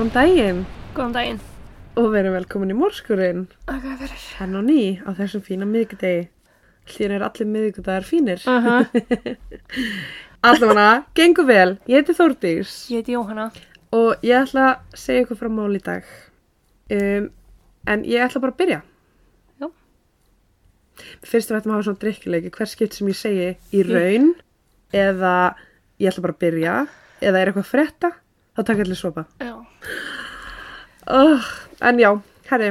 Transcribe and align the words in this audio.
Góðan 0.00 0.14
daginn 0.14 0.60
Góðan 0.96 1.12
daginn. 1.12 1.38
og 2.00 2.06
verið 2.14 2.32
velkomin 2.32 2.70
í 2.72 2.76
Mórskurinn. 2.78 3.42
Akka 3.68 3.98
fyrir. 4.00 4.22
Henn 4.38 4.54
og 4.56 4.62
ný 4.64 4.96
á 5.04 5.12
þessum 5.12 5.42
fína 5.44 5.66
miðgudegi. 5.68 6.22
Hlýðin 6.88 7.12
er 7.18 7.24
allir 7.26 7.48
miðgudagar 7.52 8.06
fínir. 8.08 8.40
Uh 8.48 8.64
-huh. 8.64 9.36
Allavega, 10.40 11.04
gengur 11.12 11.44
vel. 11.44 11.76
Ég 11.84 12.00
heiti 12.00 12.16
Þórdís 12.16 12.88
Ég 12.88 13.02
heiti 13.02 13.12
Jóhanna. 13.12 13.50
og 13.92 14.16
ég 14.24 14.40
ætla 14.40 14.64
að 14.72 14.96
segja 14.96 15.26
ykkur 15.26 15.36
frá 15.36 15.48
mál 15.52 15.76
í 15.76 15.82
dag. 15.84 16.04
Um, 16.90 17.30
en 17.86 18.04
ég 18.04 18.24
ætla 18.24 18.40
bara 18.40 18.52
að 18.52 18.56
byrja. 18.56 18.82
Já. 19.60 19.68
Fyrst 21.22 21.50
við 21.50 21.56
ættum 21.58 21.72
að 21.72 21.76
hafa 21.76 21.82
svona 21.82 22.00
drikkileiki, 22.00 22.50
hver 22.50 22.66
skipt 22.66 22.94
sem 22.94 23.08
ég 23.08 23.16
segi 23.16 23.56
í 23.72 23.82
raun 23.84 24.34
eða 24.94 25.54
ég 26.00 26.08
ætla 26.08 26.22
bara 26.22 26.32
að 26.32 26.38
byrja 26.40 26.86
eða 27.20 27.38
er 27.38 27.46
eitthvað 27.52 27.68
frétta, 27.68 28.12
þá 28.56 28.62
taka 28.66 28.84
allir 28.84 28.98
sopa. 28.98 29.26
Já. 29.40 29.56
Oh, 31.10 31.50
en 31.80 31.98
já, 31.98 32.10
herri 32.50 32.70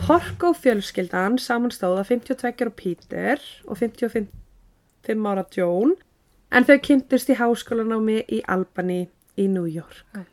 Porko 0.00 0.52
fjölskyldan 0.54 1.38
samanstóða 1.42 2.04
52 2.06 2.52
ára 2.62 2.70
Peter 2.70 3.40
og 3.66 3.78
55 3.80 4.28
fimm 5.04 5.26
ára 5.26 5.44
Joan 5.56 5.96
en 6.54 6.66
þau 6.66 6.78
kynntust 6.86 7.32
í 7.32 7.38
háskólanámi 7.40 8.20
í 8.30 8.42
Albany 8.46 9.08
í 9.36 9.48
New 9.48 9.66
York 9.66 10.04
Mm. 10.14 10.28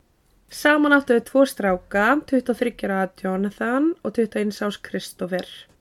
Saman 0.47 0.94
áttu 0.95 1.17
þau 1.17 1.25
tvo 1.27 1.45
stráka 1.45 2.05
23 2.29 2.85
ára 2.85 3.09
Jonathan 3.19 3.95
og 4.03 4.13
21 4.13 4.61
árs 4.63 4.79
Christopher 4.79 5.44
Eh, 5.44 5.77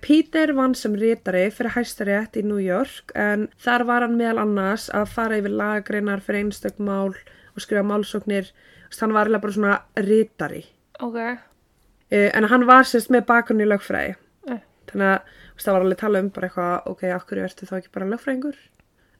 Peter 0.00 0.52
vann 0.56 0.74
sem 0.76 0.92
rítari 0.94 1.46
fyrir 1.54 1.72
hæstarétt 1.72 2.36
í 2.36 2.42
New 2.44 2.60
York 2.60 3.12
en 3.16 3.46
þar 3.64 3.84
var 3.88 4.04
hann 4.04 4.18
meðal 4.18 4.42
annars 4.42 4.88
að 4.92 5.06
fara 5.14 5.38
yfir 5.40 5.54
lagagreinar 5.56 6.20
fyrir 6.24 6.44
einstök 6.44 6.78
mál 6.84 7.14
og 7.14 7.62
skrifa 7.64 7.82
málsóknir 7.86 8.50
Þess, 8.90 9.00
hann 9.04 9.12
var 9.14 9.28
eiginlega 9.28 9.42
bara 9.44 9.54
svona 9.54 9.76
rítari 10.02 10.64
Ok. 11.00 11.16
uh, 11.16 12.30
en 12.34 12.44
hann 12.50 12.66
var 12.66 12.82
sérst 12.84 13.10
með 13.14 13.24
bakgrunn 13.30 13.62
í 13.64 13.68
lögfræði 13.70 14.16
Eh. 14.50 14.58
þannig 14.90 15.06
að 15.14 15.20
það 15.60 15.72
var 15.76 15.80
alveg 15.84 15.96
að 15.96 16.00
tala 16.00 16.20
um 16.24 16.28
bara 16.34 16.48
eitthvað 16.48 16.86
ok, 16.90 17.00
hverju 17.28 17.44
ertu 17.44 17.66
þá 17.68 17.74
ekki 17.78 17.92
bara 17.94 18.08
lögfræðingur 18.10 18.56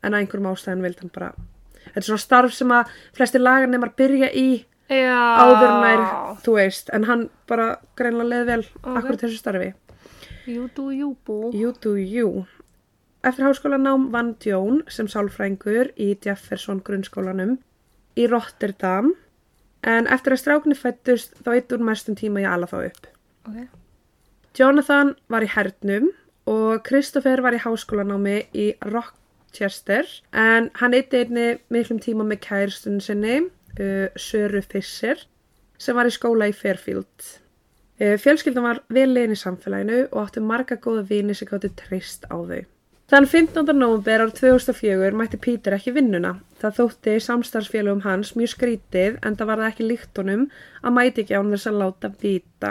en 0.02 0.12
að 0.14 0.18
einhverjum 0.20 0.48
ástæðan 0.50 0.82
vildi 0.84 1.00
hann 1.04 1.12
bara 1.14 1.28
þetta 1.84 2.00
er 2.00 2.06
svona 2.08 2.22
starf 2.24 2.52
sem 2.56 2.72
að 2.72 2.90
flesti 3.16 3.38
lagarnemar 3.40 3.92
byrja 3.96 4.30
í 4.34 4.46
Já. 4.90 5.20
áður 5.44 5.74
nær, 5.84 6.00
þú 6.42 6.54
veist 6.56 6.90
en 6.92 7.04
hann 7.06 7.28
bara 7.46 7.76
greinlega 7.96 8.28
leið 8.32 8.46
vel 8.50 8.64
Ok. 8.82 8.96
akkur 8.96 9.20
þessu 9.22 9.38
starfi 9.38 9.70
Jú, 10.50 10.66
du, 10.74 10.90
jú, 10.90 11.14
bú. 11.26 11.50
You 11.54 11.70
do 11.78 11.94
you. 11.96 12.44
Eftir 13.22 13.44
háskólanám 13.44 14.08
vann 14.10 14.34
Jón 14.42 14.80
sem 14.90 15.06
sálfrængur 15.06 15.92
í 16.00 16.14
Jefferson 16.24 16.80
grunnskólanum 16.82 17.58
í 18.18 18.26
Rotterdam 18.26 19.12
en 19.86 20.08
eftir 20.10 20.34
að 20.34 20.40
stráknir 20.42 20.78
fættust 20.80 21.36
þá 21.44 21.52
eitt 21.54 21.74
úr 21.76 21.84
mestum 21.84 22.16
tíma 22.18 22.42
ég 22.42 22.50
ala 22.50 22.68
þá 22.70 22.78
upp. 22.88 23.10
Ok. 23.46 23.68
Jonathan 24.56 25.14
var 25.30 25.46
í 25.46 25.50
hernum 25.52 26.08
og 26.50 26.82
Christopher 26.88 27.44
var 27.44 27.54
í 27.54 27.62
háskólanámi 27.62 28.40
í 28.56 28.72
Rochester 28.88 30.08
en 30.32 30.72
hann 30.80 30.96
eitti 30.96 31.22
einni 31.22 31.46
miklum 31.70 32.00
tíma 32.02 32.26
með 32.26 32.42
kærstun 32.48 32.98
sinni, 33.04 33.44
uh, 33.78 34.08
Söru 34.16 34.64
Fischer, 34.64 35.22
sem 35.78 35.96
var 35.96 36.10
í 36.10 36.16
skóla 36.16 36.50
í 36.50 36.56
Fairfield. 36.56 37.36
Uh, 38.00 38.16
fjölskyldan 38.16 38.64
var 38.64 38.78
vel 38.88 39.10
legin 39.12 39.34
í 39.34 39.38
samfélaginu 39.38 40.06
og 40.08 40.22
áttu 40.22 40.40
marga 40.40 40.78
góða 40.80 41.02
vini 41.10 41.34
sem 41.36 41.48
gáttu 41.50 41.68
treyst 41.76 42.24
á 42.32 42.36
þau. 42.40 42.62
Þann 43.10 43.26
15. 43.26 43.72
november 43.74 44.22
árið 44.22 44.36
2004 44.38 45.16
mætti 45.18 45.38
Peter 45.42 45.74
ekki 45.76 45.92
vinnuna. 45.96 46.36
Það 46.62 46.76
þótti 46.78 47.16
samstarfsfélagum 47.24 48.04
hans 48.04 48.36
mjög 48.38 48.52
skrítið 48.54 49.16
en 49.26 49.36
það 49.36 49.50
var 49.50 49.60
það 49.60 49.70
ekki 49.72 49.88
líkt 49.88 50.20
honum 50.22 50.44
að 50.80 50.94
mæti 50.96 51.24
ekki 51.24 51.36
án 51.36 51.50
þess 51.50 51.68
að 51.68 51.80
láta 51.82 52.12
vita. 52.22 52.70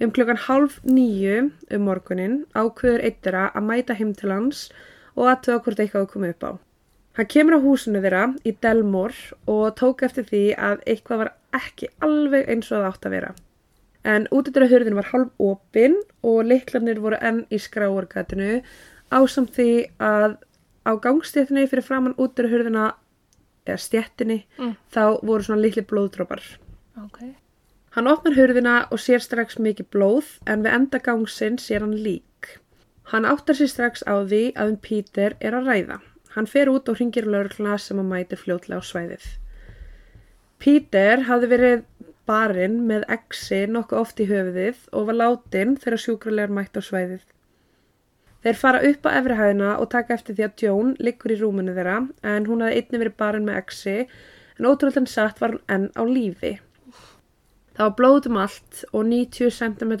Um 0.00 0.14
klukkan 0.16 0.40
hálf 0.48 0.78
nýju 0.88 1.50
um 1.76 1.84
morgunin 1.84 2.38
ákveður 2.56 3.04
eittira 3.10 3.48
að 3.52 3.68
mæta 3.68 3.98
heim 3.98 4.14
til 4.16 4.32
hans 4.32 4.68
og 5.14 5.28
aðtöða 5.34 5.62
hvort 5.66 5.82
eitthvað 5.84 6.06
að 6.06 6.12
koma 6.14 6.30
upp 6.32 6.46
á. 6.48 6.50
Hann 7.18 7.30
kemur 7.34 7.58
á 7.58 7.66
húsinu 7.66 8.02
þeirra 8.02 8.24
í 8.42 8.54
Delmore 8.62 9.36
og 9.46 9.76
tók 9.78 10.06
eftir 10.08 10.26
því 10.32 10.42
að 10.54 10.82
eitthvað 10.86 11.22
var 11.22 11.32
ekki 11.60 11.92
alveg 12.08 12.48
eins 12.48 12.72
og 12.72 12.80
það 12.80 12.88
átt 12.90 13.06
að 13.10 13.16
vera. 13.18 13.36
En 14.08 14.26
útidra 14.32 14.68
hurðin 14.70 14.96
var 14.96 15.10
hálf 15.12 15.32
opin 15.42 15.98
og 16.24 16.46
liklarnir 16.48 17.00
voru 17.04 17.18
enn 17.20 17.42
í 17.52 17.58
skráargatinu 17.60 18.62
ásamt 19.12 19.52
því 19.58 19.68
að 20.00 20.38
á 20.88 20.92
gangstéttinni 21.04 21.66
fyrir 21.68 21.84
framann 21.84 22.16
útidra 22.16 22.48
hurðina 22.52 22.86
eða 23.68 23.82
stjettinni 23.84 24.38
Mm. 24.58 24.76
þá 24.94 25.20
voru 25.22 25.44
svona 25.44 25.60
litli 25.60 25.82
blóðdrópar. 25.84 26.40
Ok. 27.04 27.18
Hann 27.96 28.06
opnar 28.08 28.34
hurðina 28.38 28.76
og 28.90 28.98
sér 28.98 29.20
strax 29.20 29.58
mikið 29.58 29.90
blóð 29.92 30.30
en 30.46 30.62
við 30.64 30.72
enda 30.78 30.98
gangsinn 30.98 31.58
sér 31.60 31.80
hann 31.84 31.96
lík. 32.06 32.58
Hann 33.12 33.24
áttar 33.28 33.56
sér 33.56 33.68
strax 33.68 34.02
á 34.08 34.24
því 34.24 34.52
að 34.56 34.68
um 34.72 34.76
Peter 34.76 35.36
er 35.40 35.52
að 35.52 35.68
ræða. 35.68 36.00
Hann 36.34 36.46
fer 36.46 36.68
út 36.72 36.88
og 36.88 36.98
ringir 37.00 37.24
lögregluna 37.28 37.78
sem 37.80 37.98
að 37.98 38.08
mætir 38.12 38.38
fljótlega 38.40 38.80
á 38.80 38.84
svæðið. 38.84 39.24
Peter 40.58 41.22
hafði 41.28 41.48
verið 41.52 41.84
barinn 42.28 42.78
með 42.88 43.08
exi 43.16 43.64
nokkuð 43.72 44.00
oft 44.02 44.22
í 44.22 44.28
höfuðið 44.28 44.86
og 44.92 45.08
var 45.08 45.18
látin 45.18 45.74
þegar 45.80 46.02
sjúkralegar 46.04 46.54
mætt 46.54 46.78
á 46.78 46.82
svæðið. 46.84 47.26
Þeir 48.44 48.58
fara 48.60 48.82
upp 48.86 49.06
á 49.08 49.10
efrihæðina 49.18 49.70
og 49.82 49.90
taka 49.92 50.14
eftir 50.14 50.36
því 50.38 50.46
að 50.46 50.64
Joan 50.64 50.94
liggur 51.02 51.34
í 51.34 51.38
rúmunu 51.40 51.74
þeirra 51.74 51.98
en 52.32 52.46
hún 52.46 52.62
hafði 52.62 52.82
einnig 52.82 53.02
verið 53.02 53.16
barinn 53.22 53.48
með 53.48 53.60
exi 53.64 53.96
en 53.98 54.68
ótrúlega 54.70 55.04
satt 55.10 55.40
var 55.42 55.56
hún 55.56 55.64
enn 55.74 55.88
á 55.98 56.02
lífi. 56.06 56.52
Það 57.74 57.84
var 57.84 57.96
blóð 57.98 58.28
um 58.30 58.38
allt 58.42 58.84
og 58.92 59.04
90 59.06 59.54
cm 59.58 59.92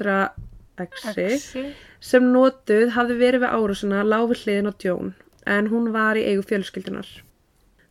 Exi. 0.78 1.64
sem 1.98 2.26
notuð 2.30 2.92
hafði 2.94 3.16
verið 3.18 3.42
við 3.42 3.54
árásuna 3.54 4.04
láfi 4.06 4.38
hliðin 4.44 4.70
á 4.70 4.72
Joan 4.84 5.14
en 5.46 5.70
hún 5.72 5.90
var 5.94 6.18
í 6.18 6.26
eigu 6.28 6.44
fjölskyldunar. 6.46 7.08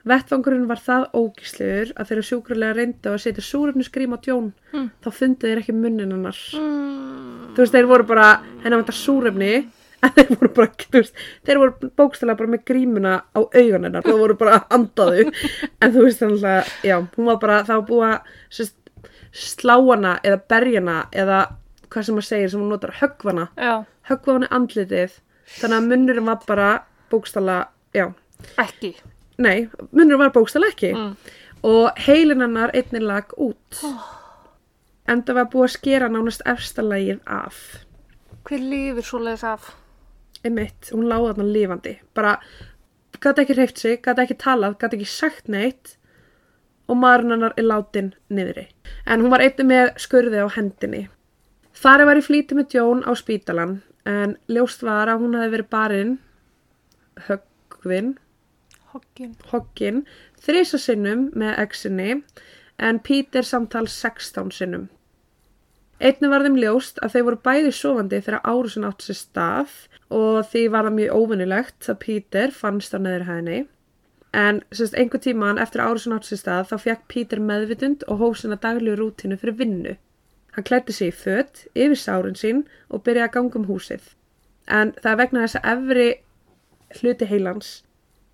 Vettvangurinn 0.07 0.68
var 0.69 0.79
það 0.84 1.06
ógíslegur 1.19 1.90
að 2.00 2.09
þeirra 2.12 2.25
sjúkrarlega 2.29 2.75
reyndu 2.78 3.12
að 3.12 3.22
setja 3.25 3.44
súrefnisgrím 3.44 4.16
á 4.16 4.19
Joan 4.28 4.53
Mm. 4.73 4.90
þá 5.03 5.09
fundu 5.16 5.47
þeir 5.47 5.62
ekki 5.62 5.73
munnin 5.73 6.12
hennar. 6.12 6.38
Mm. 6.53 7.53
Þú 7.56 7.63
veist, 7.63 7.73
þeir 7.73 7.88
voru 7.90 8.03
bara, 8.07 8.28
hennar 8.63 8.81
vantar 8.81 8.96
súrefni 8.97 9.51
en 10.03 10.12
þeir 10.13 10.29
voru 10.35 10.50
bara, 10.53 10.72
veist, 10.94 11.13
þeir 11.47 11.57
voru 11.63 11.90
bókstælega 11.97 12.38
bara 12.38 12.51
með 12.53 12.63
grímuna 12.69 13.13
á 13.34 13.40
augun 13.41 13.88
hennar 13.88 14.06
og 14.12 14.19
voru 14.22 14.35
bara 14.38 14.59
að 14.59 14.75
andaðu 14.78 15.23
en 15.81 15.94
þú 15.96 16.03
veist 16.06 16.22
þannig 16.22 16.44
að, 16.51 16.73
já, 16.85 16.97
hún 17.16 17.31
var 17.31 17.40
bara, 17.41 17.62
var 17.67 17.81
búið 17.88 18.06
að 18.12 18.35
sérst, 18.59 18.75
slá 19.34 19.75
hana 19.90 20.17
eða 20.23 20.41
berja 20.53 20.81
hana 20.84 20.97
eða 21.12 21.40
hvað 21.88 22.03
sem 22.06 22.16
maður 22.19 22.28
segir 22.29 22.50
sem 22.53 22.62
hún 22.62 22.69
notar, 22.75 22.94
höggvana 23.00 23.47
Já. 23.57 23.73
höggva 24.12 24.34
hana 24.38 24.47
í 24.50 24.53
andlitið 24.59 25.17
þannig 25.57 25.78
að 25.79 25.90
munnurinn 25.91 26.28
var 26.29 26.40
bara 26.47 26.69
bókstælega, 27.12 27.67
já, 27.96 28.09
Ekki. 28.62 28.94
Nei, 29.38 29.68
munnurinn 29.92 30.20
var 30.24 30.31
bókstælega 30.36 30.74
ekki 30.74 30.92
Mm. 30.96 31.12
og 31.64 32.00
heilin 32.08 32.42
hennar 32.42 32.72
einnig 32.74 33.02
lag 33.03 33.34
út 33.38 33.81
en 35.08 35.22
það 35.24 35.34
var 35.40 35.46
búið 35.53 35.68
að 35.68 35.75
skera 35.78 36.09
nánast 36.09 36.42
efstalagið 36.46 37.20
af 37.28 37.84
Hver 38.47 38.59
lifir 38.64 39.03
svoleiðis 39.03 39.44
af? 39.44 39.74
einmitt, 40.46 40.92
hún 40.94 41.08
láði 41.09 41.34
þarna 41.34 41.52
lifandi 41.53 41.94
bara, 42.16 42.38
gæti 43.20 43.41
ekki 43.44 43.56
hreift 43.58 43.78
sig 43.82 44.02
gæti 44.06 44.22
ekki 44.26 44.38
talað, 44.44 44.78
gæti 44.79 44.97
ekki 45.00 45.08
sagt 45.11 45.47
neitt 45.50 45.96
og 46.88 46.96
maðurinn 47.02 47.32
hennar 47.35 47.53
er 47.58 47.64
látin 47.67 48.14
niðri. 48.32 48.67
En 49.06 49.20
hún 49.22 49.29
var 49.34 49.41
einnig 49.44 49.66
með 49.67 49.90
skurði 50.00 50.40
á 50.40 50.47
hendinni. 50.56 51.09
Farið 51.76 52.06
var 52.08 52.16
í 52.16 52.22
flýti 52.23 52.56
með 52.56 52.78
Jón 52.78 53.02
á 53.03 53.11
spítalan 53.20 53.82
en 54.08 54.38
ljóst 54.47 54.85
var 54.88 55.08
að 55.11 55.20
hún 55.26 55.35
hefði 55.35 55.52
verið 55.58 55.70
barinn 55.70 56.14
höggvin, 57.28 58.14
Hoggin. 59.52 60.05
þrisa 60.41 60.79
sinnum 60.82 61.29
með 61.35 61.59
exinni 61.64 62.22
en 62.78 62.99
Peter 62.99 63.46
samtal 63.46 63.88
16 63.88 64.52
sinnum. 64.52 64.88
Einnig 65.97 66.29
var 66.29 66.44
þeim 66.46 66.59
ljóst 66.61 66.99
að 67.02 67.16
þau 67.16 67.23
voru 67.28 67.40
bæði 67.47 67.72
sofandi 67.73 68.20
þegar 68.22 68.44
árusin 68.46 68.85
átt 68.85 69.02
sér 69.02 69.17
stað 69.17 69.78
og 70.14 70.44
því 70.52 70.61
var 70.73 70.85
það 70.85 70.97
mjög 70.99 71.16
óvinnilegt 71.17 71.88
að 71.90 71.99
Peter 72.03 72.53
fannst 72.53 72.94
á 72.94 73.02
neður 73.02 73.26
hæðinni. 73.32 73.61
En 74.38 74.59
sérst, 74.70 74.94
einhver 74.94 75.23
tíman 75.23 75.58
eftir 75.58 75.82
árusin 75.82 76.14
átt 76.14 76.28
sér 76.29 76.41
stað 76.44 76.70
þá 76.70 76.76
fekk 76.84 77.08
Peter 77.09 77.41
meðvitund 77.41 78.05
og 78.05 78.22
hóf 78.22 78.38
sinna 78.38 78.59
daglegu 78.61 78.99
rútinu 78.99 79.40
fyrir 79.41 79.58
vinnu. 79.58 79.96
Hann 80.53 80.67
klætti 80.70 80.94
sig 80.94 81.09
í 81.09 81.17
fött 81.17 81.66
yfir 81.73 81.97
sárin 81.97 82.38
sín 82.38 82.64
og 82.94 83.02
byrjaði 83.08 83.29
að 83.29 83.34
ganga 83.34 83.59
um 83.59 83.67
húsið. 83.72 84.14
En 84.70 84.94
það 85.02 85.20
vegna 85.23 85.44
þess 85.47 85.59
að 85.59 85.67
efri 85.73 86.08
hluti 86.99 87.28
heilans, 87.29 87.72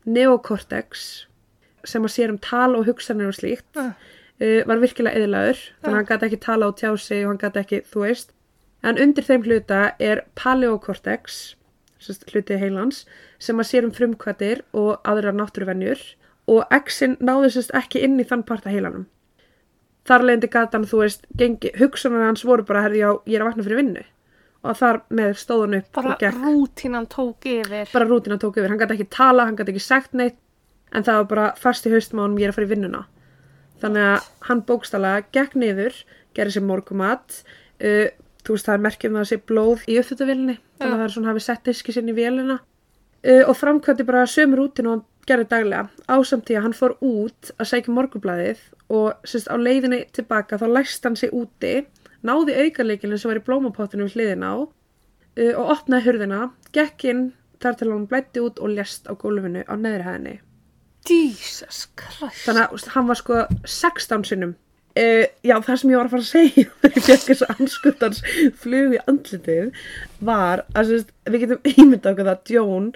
neokortex, 0.06 1.26
sem 1.84 2.04
að 2.04 2.14
sér 2.16 2.32
um 2.34 2.38
tal 2.40 2.76
og 2.78 2.86
hugsanir 2.88 3.28
og 3.28 3.36
slíkt, 3.38 3.66
Ah. 3.76 3.94
uh, 4.42 4.62
var 4.68 4.80
virkilega 4.80 5.16
eðlaður 5.20 5.60
þannig 5.82 5.94
að 5.94 6.00
hann 6.00 6.06
gæti 6.12 6.26
ekki 6.30 6.40
tala 6.46 6.68
og 6.68 6.78
tjá 6.80 6.98
sig 7.00 7.26
og 7.26 7.32
hann 7.34 7.42
gæti 7.44 7.60
ekki, 7.64 7.82
þú 7.92 8.06
veist. 8.08 8.32
En 8.84 8.98
undir 9.00 9.24
þeim 9.24 9.44
hluta 9.46 9.94
er 10.00 10.24
paleokortex 10.36 11.56
sérst, 12.04 12.26
hluti 12.34 12.58
heilans 12.60 13.06
sem 13.40 13.56
að 13.58 13.70
sér 13.70 13.86
um 13.88 13.92
frumkvættir 13.96 14.62
og 14.74 15.00
aðra 15.08 15.32
náttúruvenjur 15.32 16.00
og 16.48 16.66
exin 16.72 17.16
náði 17.24 17.54
sérst 17.56 17.72
ekki 17.74 18.02
inn 18.04 18.20
í 18.20 18.26
þann 18.28 18.44
part 18.44 18.66
af 18.68 18.74
heilanum. 18.74 19.06
Þar 20.04 20.26
leiðandi 20.28 20.50
gatan, 20.52 20.84
þú 20.84 20.98
veist, 21.00 21.22
gengi, 21.40 21.72
hugsunar 21.80 22.26
hans 22.28 22.44
voru 22.44 22.66
bara, 22.68 22.82
herri, 22.84 23.00
já, 23.00 23.14
ég 23.26 23.38
er 23.38 23.42
að 23.46 23.54
vakna 23.54 23.64
fyrir 23.64 23.80
vinnu 23.80 24.04
og 24.64 24.78
þar 24.80 25.02
með 25.12 25.34
stóðan 25.42 25.78
upp 25.82 25.98
Bara 25.98 26.32
rútínan 26.32 27.08
tók 27.12 27.46
yfir. 27.52 27.88
bara 27.94 28.08
rútina 28.08 28.38
tók 28.40 28.58
yfir. 28.58 28.70
Hann 28.72 28.80
gæti 28.80 28.96
ekki 28.98 29.10
tala, 29.12 29.46
hann 29.50 29.58
gæti 29.60 29.74
ekki 29.76 29.84
sagt 29.84 30.14
neitt 30.16 30.38
en 30.94 31.04
það 31.04 31.20
var 31.22 31.30
bara 31.34 31.46
fast 31.60 31.88
í 31.88 31.92
haustum 31.94 32.22
á 32.22 32.24
hann 32.24 32.38
ég 32.40 32.48
er 32.48 32.54
að 32.54 32.60
fara 32.60 32.68
í 32.70 32.74
vinnuna. 32.74 33.06
Þannig 33.84 34.10
að 34.14 34.28
hann 34.48 34.62
bókstala 34.68 35.14
gekk 35.36 35.56
niður 35.60 35.98
gerði 36.38 36.56
sér 36.58 36.68
morgumat 36.68 37.40
uh, 37.84 38.08
þú 38.44 38.56
veist 38.56 38.68
það 38.70 38.78
er 38.78 38.84
merkjum 38.88 39.18
það 39.18 39.26
að 39.26 39.32
sé 39.32 39.40
blóð 39.52 39.84
í 39.88 39.98
uppþjóttavélinni 40.00 40.56
þannig 40.80 40.94
að 40.94 41.00
það 41.02 41.08
er 41.08 41.16
svona 41.16 41.32
hafi 41.34 41.44
sett 41.48 41.66
diski 41.68 41.96
sinni 41.96 42.14
í 42.16 42.20
vélina. 42.22 42.60
Uh, 43.24 43.44
og 43.50 43.58
framkvæmdi 43.60 44.06
bara 44.08 44.24
sömu 44.28 44.60
rútinu 44.60 44.92
og 44.92 44.96
hann 44.98 45.06
gerði 45.28 45.46
daglega 45.52 45.90
ásamt 46.12 46.48
því 46.48 46.56
að 46.60 46.64
hann 46.66 46.74
fór 46.76 46.96
út 47.00 47.52
að 47.58 47.70
sækja 47.70 47.94
morgunblæðið 47.96 48.64
og 48.92 49.28
sérst 49.28 49.48
á 49.48 49.56
leiðinni 49.56 50.02
tilbaka 50.16 50.58
þá 50.60 50.66
læst 50.76 51.06
hann 51.08 51.16
sig 51.16 51.32
úti 51.32 51.86
náði 52.28 52.56
aukarleikilin 52.66 53.20
sem 53.20 53.32
var 53.32 53.42
í 53.42 53.46
blómapottinu 53.46 54.08
við 54.08 54.18
hliðina 54.18 54.54
á 54.54 54.58
uh, 54.64 55.54
og 55.60 55.72
opnaði 55.76 56.08
hurðina, 56.08 56.42
gekk 56.76 57.08
inn 57.12 57.24
þar 57.64 57.78
til 57.80 57.92
hann 57.92 58.10
blætti 58.12 58.44
út 58.44 58.60
og 58.64 58.74
lést 58.76 59.08
á 59.08 59.14
gólfinu 59.16 59.64
á 59.68 59.74
neðri 59.80 60.08
hæðinni. 60.08 60.36
Jesus 61.08 61.88
Christ. 62.00 62.46
Þannig 62.46 62.70
að 62.72 62.92
hann 62.96 63.10
var 63.10 63.20
sko 63.20 63.40
16 63.68 64.28
sinnum. 64.30 64.54
Uh, 64.94 65.26
já, 65.42 65.56
það 65.66 65.80
sem 65.82 65.92
ég 65.92 65.98
var 65.98 66.08
að 66.08 66.14
fara 66.14 66.24
að 66.24 66.30
segja 66.30 66.66
þegar 66.84 66.98
ég 67.00 67.06
fekk 67.08 67.24
þessu 67.32 67.48
anskutans 67.50 68.20
flug 68.62 68.92
í 68.94 69.00
andlitið 69.10 69.88
var 70.22 70.62
að 70.78 70.92
sérst, 70.92 71.16
við 71.26 71.46
getum 71.48 71.72
ímyndað 71.72 72.12
okkur 72.12 72.30
það 72.30 72.52
Jón, 72.54 72.92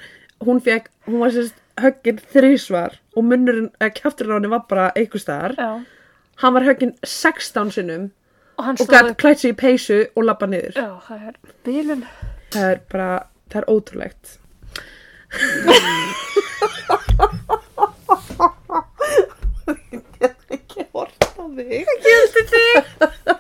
hún 0.46 0.62
fekk, 0.62 0.92
hún 1.08 1.24
var 1.24 1.34
sérst 1.34 1.58
höggin 1.82 2.22
þrísvar 2.34 3.00
og 3.18 3.26
munnurinn, 3.26 3.72
eða 3.82 3.96
kjafturinn 3.98 4.34
á 4.34 4.38
henni 4.38 4.54
var 4.54 4.64
bara 4.70 4.92
einhver 4.94 5.24
staðar. 5.24 5.58
Já. 5.58 5.72
Hann 6.44 6.54
var 6.54 6.68
höggin 6.70 6.94
16 7.02 7.74
sinnum 7.74 8.12
Og 8.57 8.65
hann 8.65 8.77
og 8.80 8.88
stóð 8.88 9.13
klætt 9.21 9.44
sig 9.44 9.54
í 9.54 9.57
peysu 9.57 9.98
og 10.18 10.24
lappa 10.25 10.48
niður. 10.50 10.74
Já, 10.74 10.89
það 11.06 11.25
er 11.30 11.36
bílun. 11.65 12.04
Það 12.56 12.69
er 12.71 12.80
bara, 12.89 13.09
það 13.54 13.59
er 13.62 13.68
ótrúlegt. 13.74 14.38
Ég 19.94 20.01
get 20.18 20.57
ekki 20.57 20.88
hort 20.95 21.27
á 21.38 21.44
þig. 21.59 21.92
Gildi 22.07 22.45
þig. 22.54 23.38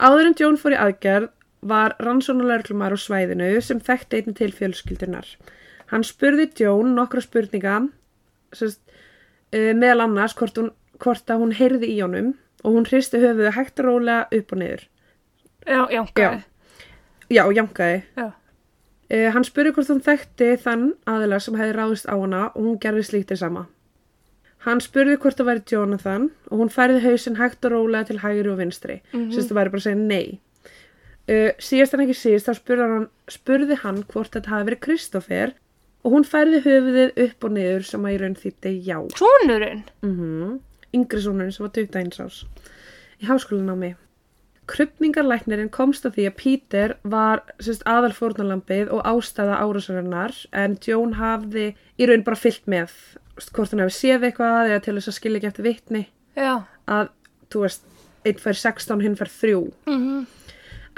Áður 0.00 0.26
en 0.26 0.36
Jón 0.40 0.58
fór 0.58 0.74
í 0.74 0.80
aðgerð 0.80 1.30
var 1.70 1.94
rannsónuleglumar 2.00 2.96
á 2.96 2.98
svæðinu 2.98 3.52
sem 3.62 3.78
þekkti 3.84 4.22
einni 4.22 4.34
til 4.34 4.50
fjölskyldunar. 4.56 5.28
Hann 5.92 6.06
spurði 6.08 6.48
Jón 6.64 6.96
nokkra 6.96 7.22
spurninga, 7.22 7.82
sérst, 8.56 8.80
uh, 9.54 9.72
meðal 9.76 10.08
annars 10.08 10.34
hvort, 10.34 10.56
hún, 10.56 10.72
hvort 10.98 11.30
að 11.30 11.44
hún 11.44 11.54
heyrði 11.54 11.94
í 11.94 12.00
honum 12.00 12.34
og 12.64 12.76
hún 12.76 12.86
hristi 12.88 13.20
höfuðu 13.22 13.52
hægt 13.56 13.80
og 13.80 13.86
rólega 13.86 14.26
upp 14.38 14.52
og 14.52 14.58
niður. 14.58 14.86
Já, 15.66 15.82
já, 15.92 16.02
gæði. 16.14 16.42
Já, 17.30 17.44
jánkaði. 17.54 18.02
Já. 18.16 18.30
Uh, 19.10 19.26
hann 19.34 19.44
spurði 19.46 19.72
hvort 19.74 19.90
hún 19.90 20.02
þekkti 20.06 20.52
þann 20.62 20.90
aðila 21.10 21.40
sem 21.42 21.56
hefði 21.58 21.74
ráðist 21.74 22.06
á 22.06 22.14
hana 22.14 22.42
og 22.52 22.62
hún 22.62 22.78
gerði 22.82 23.06
slíkt 23.08 23.32
þið 23.32 23.40
sama. 23.42 23.64
Hann 24.66 24.82
spurði 24.84 25.16
hvort 25.18 25.38
það 25.40 25.48
væri 25.48 25.64
Jonathan 25.72 26.28
og 26.50 26.60
hún 26.60 26.70
færði 26.70 27.00
hausinn 27.06 27.40
hægt 27.40 27.64
og 27.66 27.74
rólega 27.74 28.10
til 28.10 28.20
hægri 28.22 28.52
og 28.52 28.58
vinstri. 28.58 29.00
Mm 29.12 29.30
-hmm. 29.30 29.48
það 29.48 29.58
væri 29.58 29.70
bara 29.70 29.80
að 29.80 29.86
segja 29.88 29.96
nei. 29.96 30.40
Uh, 31.30 31.50
síðast 31.58 31.94
en 31.94 32.00
ekki 32.00 32.18
síðast 32.18 32.48
þá 32.48 32.54
spurði 32.54 32.86
hann, 32.92 33.08
spurði 33.28 33.76
hann 33.82 34.02
hvort 34.02 34.32
þetta 34.34 34.50
hafi 34.50 34.66
verið 34.68 34.80
Kristoffer 34.80 35.52
og 36.04 36.12
hún 36.12 36.24
færði 36.24 36.62
höfuðið 36.64 37.10
upp 37.24 37.44
og 37.44 37.52
niður 37.52 37.82
sem 37.82 38.04
að 38.04 38.14
í 38.14 38.18
raun 38.18 38.36
þýtti 38.36 38.72
já. 38.86 38.98
Sónurinn. 39.18 39.82
Mm 40.02 40.60
Yngri 40.96 41.22
sonurinn 41.22 41.54
sem 41.54 41.66
var 41.66 41.74
21 41.76 42.22
ás 42.24 42.44
í 43.20 43.28
háskólanámi. 43.28 43.94
Krupningarlæknirinn 44.70 45.70
komst 45.74 46.04
að 46.06 46.16
því 46.16 46.26
að 46.28 46.36
Peter 46.38 46.94
var 47.02 47.42
aðal 47.90 48.12
fórnarlampið 48.14 48.92
og 48.94 49.02
ástæða 49.08 49.58
árásarinnar 49.58 50.36
en 50.54 50.76
Joan 50.86 51.16
hafði 51.18 51.72
í 51.98 52.08
raun 52.08 52.26
bara 52.26 52.38
fyllt 52.38 52.68
með 52.70 52.94
hvort 53.50 53.72
hann 53.72 53.82
hefði 53.82 53.96
séð 53.96 54.28
eitthvað 54.28 54.70
eða 54.70 54.82
til 54.84 54.96
þess 54.98 55.10
að 55.10 55.16
skilja 55.16 55.40
ekki 55.40 55.50
eftir 55.50 55.66
vitni 55.66 56.02
Já. 56.36 56.52
að, 56.86 57.10
þú 57.50 57.64
veist, 57.64 57.88
einn 58.28 58.42
fær 58.42 58.60
16, 58.62 59.02
hinn 59.04 59.18
fær 59.18 59.32
3. 59.40 59.56
Mm 59.90 60.28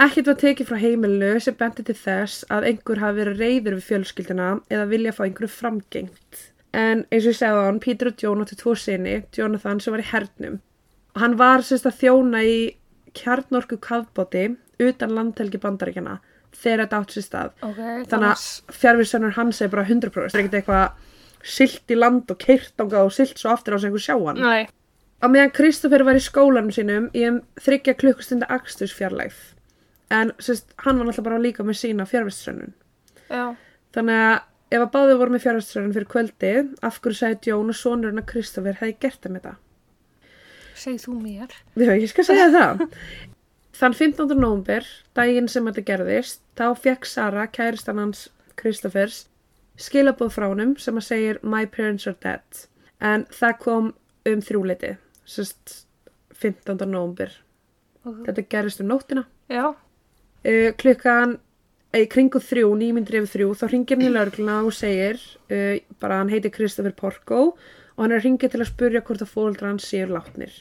Ekkert 0.03 0.27
var 0.27 0.39
tekið 0.41 0.67
frá 0.67 0.79
heimilinu 0.81 1.41
sem 1.45 1.55
benti 1.55 1.85
til 1.87 1.95
þess 1.95 2.47
að 2.51 2.65
einhver 2.71 2.99
hafi 3.03 3.19
verið 3.21 3.43
reyður 3.43 3.75
við 3.77 3.85
fjölskylduna 3.91 4.47
eða 4.73 4.87
vilja 4.89 5.13
fá 5.13 5.21
einhverju 5.27 5.51
framgengt. 5.53 6.41
En 6.73 7.05
eins 7.13 7.27
og 7.27 7.35
ég 7.35 7.39
segði 7.39 7.63
á 7.63 7.69
hann, 7.69 7.81
Peter 7.85 8.09
og 8.09 8.23
John 8.23 8.45
áttu 8.45 8.57
tvo 8.57 8.75
sinni, 8.79 9.19
Jonathan 9.37 9.81
sem 9.81 9.93
var 9.93 10.03
í 10.03 10.09
hernum. 10.09 10.61
Og 11.13 11.21
hann 11.21 11.39
var 11.41 11.65
sérst 11.67 11.89
að 11.89 11.99
þjóna 12.01 12.43
í 12.49 12.59
kjarnorku 13.17 13.77
kafbóti 13.85 14.47
utan 14.81 15.13
landhelgi 15.13 15.61
bandaríkjana 15.61 16.19
þegar 16.57 16.85
þetta 16.85 17.01
átt 17.01 17.15
sér 17.15 17.27
stað. 17.27 17.57
Ok. 17.65 17.81
Þannig 18.09 18.29
að 18.31 18.77
fjárvísönur 18.79 19.35
hans 19.37 19.61
er 19.61 19.73
bara 19.73 19.85
100%. 19.89 20.13
Það 20.13 20.39
er 20.39 20.45
ekkert 20.45 20.59
eitthvað 20.61 21.49
silt 21.53 21.93
í 21.93 21.99
land 21.99 22.31
og 22.31 22.39
keirt 22.41 22.81
ánga 22.81 23.03
og 23.07 23.13
silt 23.15 23.41
svo 23.41 23.53
aftur 23.53 23.77
á 23.77 23.79
sem 23.83 23.91
einhver 23.91 24.05
sjá 24.05 24.17
hann. 24.17 24.41
Nei. 24.41 24.69
Á 25.23 25.27
meðan 25.31 25.53
Kristoffer 25.55 26.05
var 26.07 26.19
í 26.19 26.23
skólanum 26.23 26.73
sínum 26.75 27.09
í 27.15 27.25
um 27.29 27.43
þryggja 27.63 27.97
klukkustunda 27.99 28.49
akstursfjarlægð. 28.53 29.41
En 30.13 30.33
sérst, 30.43 30.73
hann 30.85 30.99
var 30.99 31.09
náttúrulega 31.09 31.29
bara 31.29 31.43
líka 31.43 31.67
með 31.67 31.79
sína 31.81 32.07
fjárvistsrönnun. 32.09 32.75
Já. 33.31 33.55
Þannig 33.97 34.25
að 34.27 34.41
ef 34.73 34.81
að 34.81 34.93
báðið 34.95 35.19
voru 35.21 35.35
með 35.35 35.45
fjárvistsrönnun 35.45 35.95
fyrir 35.97 36.09
kvöldi, 36.15 36.53
af 36.81 36.99
hverju 37.03 37.19
sagði 37.19 37.53
Jón 37.53 37.73
og 37.73 37.79
sonurinn 37.79 38.23
að 38.23 38.31
Kristoffer 38.33 38.79
hefði 38.81 38.97
gert 39.05 39.27
þeim 39.27 39.37
þetta? 39.39 39.53
Segð 40.83 41.05
þú 41.05 41.17
mér. 41.21 41.59
Höfum 41.77 41.93
ekki 41.95 42.11
skal 42.11 42.27
segja 42.31 42.49
það. 42.55 42.87
Þann 43.83 43.97
15. 43.99 44.35
nóvumber, 44.37 44.89
daginn 45.17 45.49
sem 45.51 45.69
þetta 45.69 45.85
gerðist, 45.89 46.43
þá 46.59 46.67
fekk 46.79 47.09
Sara, 47.09 47.47
kæristan 47.51 48.01
hans 48.01 48.27
Kristoffers, 48.61 49.27
skilabóð 49.81 50.35
frá 50.35 50.49
honum 50.51 50.75
sem 50.81 50.99
að 51.01 51.09
segir 51.09 51.41
My 51.43 51.65
parents 51.69 52.09
are 52.09 52.17
dead. 52.23 52.67
En 53.03 53.25
það 53.33 53.57
kom 53.65 53.89
um 54.29 54.43
þrjúleiti, 54.45 54.97
sérst 55.29 55.83
15. 56.43 56.85
nóvumber. 56.89 57.33
Ok. 58.05 58.21
Þetta 58.29 58.47
gerðist 58.55 58.83
um 58.85 58.91
nóttina. 58.91 59.25
Já. 59.51 59.73
Uh, 60.43 60.71
klukkan 60.79 61.39
í 61.97 62.09
kringu 62.11 62.41
þrjú, 62.41 62.73
nýmyndir 62.81 63.21
yfir 63.21 63.33
þrjú, 63.37 63.55
þá 63.61 63.65
ringir 63.69 63.99
hann 63.99 64.07
í 64.07 64.11
laurugluna 64.13 64.59
og 64.67 64.75
segir 64.77 65.21
uh, 65.53 65.77
bara 66.01 66.21
hann 66.23 66.33
heiti 66.33 66.53
Kristoffer 66.53 66.95
Porco 66.97 67.41
og 67.53 68.05
hann 68.05 68.15
er 68.15 68.21
að 68.21 68.29
ringja 68.29 68.53
til 68.53 68.63
að 68.63 68.71
spurja 68.71 69.03
hvort 69.05 69.25
að 69.25 69.33
fóldra 69.35 69.73
hans 69.73 69.89
séu 69.91 70.09
látnir. 70.09 70.55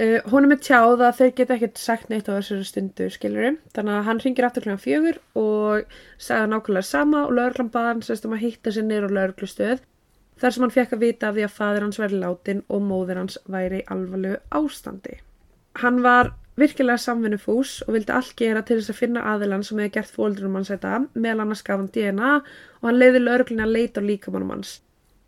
Uh, 0.00 0.16
honum 0.32 0.54
er 0.54 0.62
tjáð 0.64 1.02
að 1.04 1.18
þeir 1.18 1.32
geta 1.36 1.56
ekkert 1.58 1.80
sagt 1.82 2.08
neitt 2.08 2.30
á 2.30 2.32
þessari 2.32 2.64
stundu, 2.64 3.10
skilurum. 3.12 3.58
Þannig 3.76 3.98
að 3.98 4.06
hann 4.08 4.22
ringir 4.24 4.46
aftur 4.48 4.64
klukkan 4.64 4.80
fjögur 4.80 5.20
og 5.36 5.96
sagði 6.16 6.54
nákvæmlega 6.54 6.88
sama 6.88 7.26
og 7.26 7.34
lauruglan 7.36 7.72
bað 7.74 7.88
hann 7.90 8.04
sérst 8.06 8.24
um 8.24 8.36
að 8.36 8.46
hitta 8.46 8.72
sér 8.72 8.88
niður 8.88 9.12
á 9.12 9.16
lauruglustöð 9.18 9.84
þar 10.40 10.54
sem 10.54 10.64
hann 10.64 10.72
fekk 10.72 10.94
að 10.96 11.04
vita 11.04 11.28
af 11.28 11.36
því 11.36 11.44
að 11.44 11.56
fadir 11.58 11.84
hans 11.84 12.00
væri 12.00 12.20
látin 12.22 12.62
og 12.72 12.86
móðir 12.86 13.20
hans 13.20 13.36
væri 13.52 13.82
í 13.82 13.88
alvarlegu 13.92 14.40
ástandi. 14.56 15.18
Hann 15.82 16.00
var 16.06 16.32
virkilega 16.60 17.00
samvinnufús 17.00 17.80
og 17.86 17.96
vildi 17.96 18.14
allt 18.14 18.36
gera 18.38 18.62
til 18.66 18.78
þess 18.78 18.92
að 18.92 19.00
finna 19.00 19.24
aðilann 19.32 19.64
sem 19.66 19.80
hefði 19.80 19.94
gert 19.96 20.14
fóldrunum 20.14 20.60
hans 20.60 20.70
þetta, 20.72 21.00
meðal 21.14 21.44
annars 21.46 21.64
gaf 21.66 21.80
hann 21.80 21.90
DNA 21.94 22.30
og 22.38 22.88
hann 22.88 23.00
leiði 23.00 23.24
lauruglinni 23.24 23.66
að 23.66 23.74
leita 23.76 24.04
á 24.04 24.08
líkamannum 24.08 24.54
hans. 24.56 24.78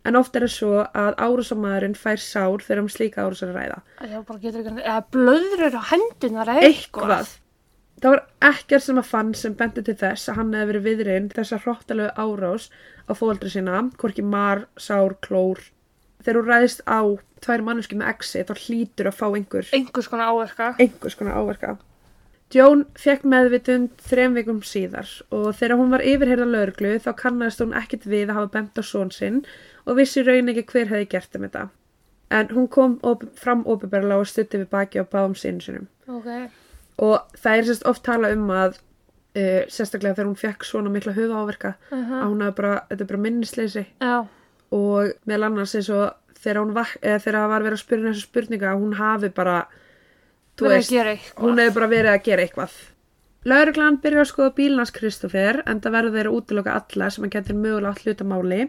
En 0.03 0.19
oft 0.19 0.35
er 0.35 0.43
það 0.43 0.53
svo 0.57 0.71
að 0.83 1.13
árásamæðurinn 1.23 1.95
fær 1.95 2.19
sár 2.19 2.63
þegar 2.63 2.81
um 2.81 2.89
slíka 2.91 3.23
árás 3.23 3.43
er 3.45 3.53
að 3.53 3.59
ræða. 3.59 3.77
Já, 4.11 4.17
bara 4.27 4.41
getur 4.41 4.59
ekki, 4.59 4.73
eða 4.83 5.03
blöðrur 5.15 5.77
á 5.79 5.83
hendunar 5.93 6.51
eða 6.51 6.65
Eitthvað. 6.67 7.29
Það 8.03 8.11
var 8.11 8.23
ekkert 8.49 8.83
sem 8.83 8.99
að 8.99 9.11
fann 9.13 9.29
sem 9.39 9.53
bendi 9.55 9.83
til 9.87 9.95
þess 10.01 10.27
að 10.27 10.39
hann 10.41 10.51
hefði 10.57 10.69
verið 10.73 10.87
viðriðin 10.89 11.29
þessa 11.31 11.61
hróttalegu 11.63 12.09
árás 12.19 12.65
á 13.07 13.11
fóldri 13.15 13.53
sína, 13.53 13.85
hvorki 14.01 14.25
mar, 14.27 14.65
sár, 14.75 15.15
klór. 15.23 15.61
Þegar 16.23 16.39
hún 16.39 16.51
ræðist 16.51 16.83
á 16.87 16.99
tvær 17.43 17.63
manneski 17.67 17.97
með 17.99 18.11
exi, 18.13 18.43
þá 18.47 18.53
hlýtur 18.65 19.09
að 19.09 19.17
fá 19.19 19.25
einhver 19.33 19.67
Einhvers 19.75 20.07
konar 20.07 20.31
áverka. 20.31 20.69
einhvers 20.79 21.17
konar 21.19 21.35
áverka. 21.41 21.77
Joan 22.53 22.83
fekk 22.99 23.23
meðvitund 23.25 23.95
þrem 24.05 24.35
vikum 24.37 24.59
síðar 24.61 25.09
og 25.33 25.55
þegar 25.57 25.79
hún 25.79 25.89
var 25.89 26.03
yfirheyrða 26.05 26.45
lögreglu 26.45 26.91
þá 27.01 27.11
kannast 27.17 27.63
hún 27.63 27.73
ekkit 27.73 28.05
við 28.05 28.29
að 28.29 28.37
hafa 28.37 28.51
bent 28.53 28.77
á 28.77 28.83
són 28.85 29.09
sinn 29.11 29.39
og 29.87 29.97
vissi 29.97 30.21
raun 30.23 30.51
ekki 30.53 30.65
hver 30.69 30.91
hefði 30.91 31.07
gert 31.15 31.35
um 31.39 31.47
þetta. 31.47 31.63
En 32.33 32.47
hún 32.53 32.67
kom 32.69 32.99
op 33.01 33.25
fram 33.37 33.63
óbyrberlega 33.65 34.21
og 34.21 34.29
stutti 34.29 34.61
við 34.61 34.69
baki 34.69 35.01
á 35.01 35.05
báðum 35.09 35.33
sinu 35.37 35.61
sinum. 35.65 35.87
Ok. 36.07 36.29
Og 37.01 37.17
það 37.41 37.57
er 37.57 37.67
sérst 37.71 37.87
oft 37.89 38.03
talað 38.05 38.37
um 38.37 38.47
að, 38.53 38.77
uh, 39.33 39.65
sérstaklega 39.73 40.15
þegar 40.19 40.29
hún 40.29 40.39
fekk 40.43 40.65
svona 40.69 40.93
mikla 40.93 41.13
höfu 41.17 41.33
áverka, 41.33 41.73
Uh 41.89 41.97
að 42.21 42.29
hún 42.29 42.45
hefði 42.45 42.55
bara, 42.61 42.73
þetta 42.89 43.01
er 43.01 43.11
bara 43.11 43.23
minnisleysi 43.25 43.85
Já. 44.01 44.27
Og 44.73 45.13
meðal 45.29 45.49
annars 45.49 45.75
eins 45.77 45.89
og 45.93 46.39
þegar 46.43 46.61
hún 46.61 46.73
eða 46.75 47.21
þegar 47.23 47.49
var 47.51 47.65
verið 47.65 47.77
að 47.77 47.83
spyrja 47.83 48.09
þessu 48.09 48.27
spurninga 48.27 48.71
að 48.71 48.81
hún 48.81 48.97
hafi 48.99 49.29
bara 49.33 49.57
að 49.63 49.79
veist, 50.69 50.93
hún 51.39 51.59
hefði 51.59 51.75
bara 51.77 51.89
verið 51.91 52.11
að 52.13 52.23
gera 52.27 52.45
eitthvað. 52.45 52.75
Lauruglan 53.43 53.99
byrjar 54.03 54.23
að 54.23 54.29
skoða 54.29 54.53
bílnars 54.55 54.93
Kristoffer 54.95 55.59
en 55.67 55.81
það 55.83 55.95
verður 55.97 56.15
þeirra 56.17 56.37
útiloka 56.37 56.77
alla 56.79 57.09
sem 57.11 57.25
að 57.27 57.33
getur 57.35 57.59
mögulega 57.59 57.91
allt 57.91 58.05
hluta 58.07 58.27
máli. 58.27 58.61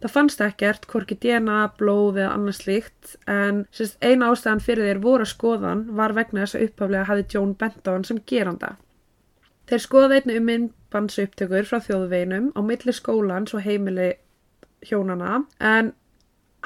Það 0.00 0.12
fannst 0.12 0.42
ekkert, 0.44 0.86
hvorki 0.92 1.16
DNA, 1.20 1.58
blóð 1.78 2.20
eða 2.20 2.32
annars 2.36 2.60
slíkt, 2.60 3.14
en 3.32 3.62
sérst, 3.72 3.96
eina 4.04 4.28
ástæðan 4.28 4.60
fyrir 4.64 4.88
þeir 4.90 5.00
voru 5.04 5.24
að 5.24 5.32
skoðan 5.32 5.84
var 5.96 6.12
vegna 6.16 6.44
þess 6.44 6.58
að 6.60 7.22
John 7.32 7.54
bent 7.56 7.88
á 7.88 7.90
hann 7.94 8.04
sem 8.04 8.20
geranda. 8.28 8.74
Þeir 9.66 9.82
skoða 9.82 10.18
einnig 10.20 10.40
um 10.40 10.46
myndbansu 10.46 11.24
upptökur 11.26 11.68
frá 11.68 11.80
þjóðveginum 11.82 12.52
á 12.54 12.60
milli 12.62 12.92
skólans 12.92 13.56
og 13.56 13.64
heimili 13.64 14.12
hjónana, 14.84 15.44
en 15.60 15.92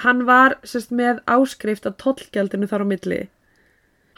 hann 0.05 0.25
var 0.27 0.57
sérst, 0.65 0.91
með 0.91 1.21
áskrift 1.29 1.87
á 1.87 1.93
tollgjaldinu 1.93 2.67
þar 2.71 2.85
á 2.85 2.87
milli. 2.89 3.21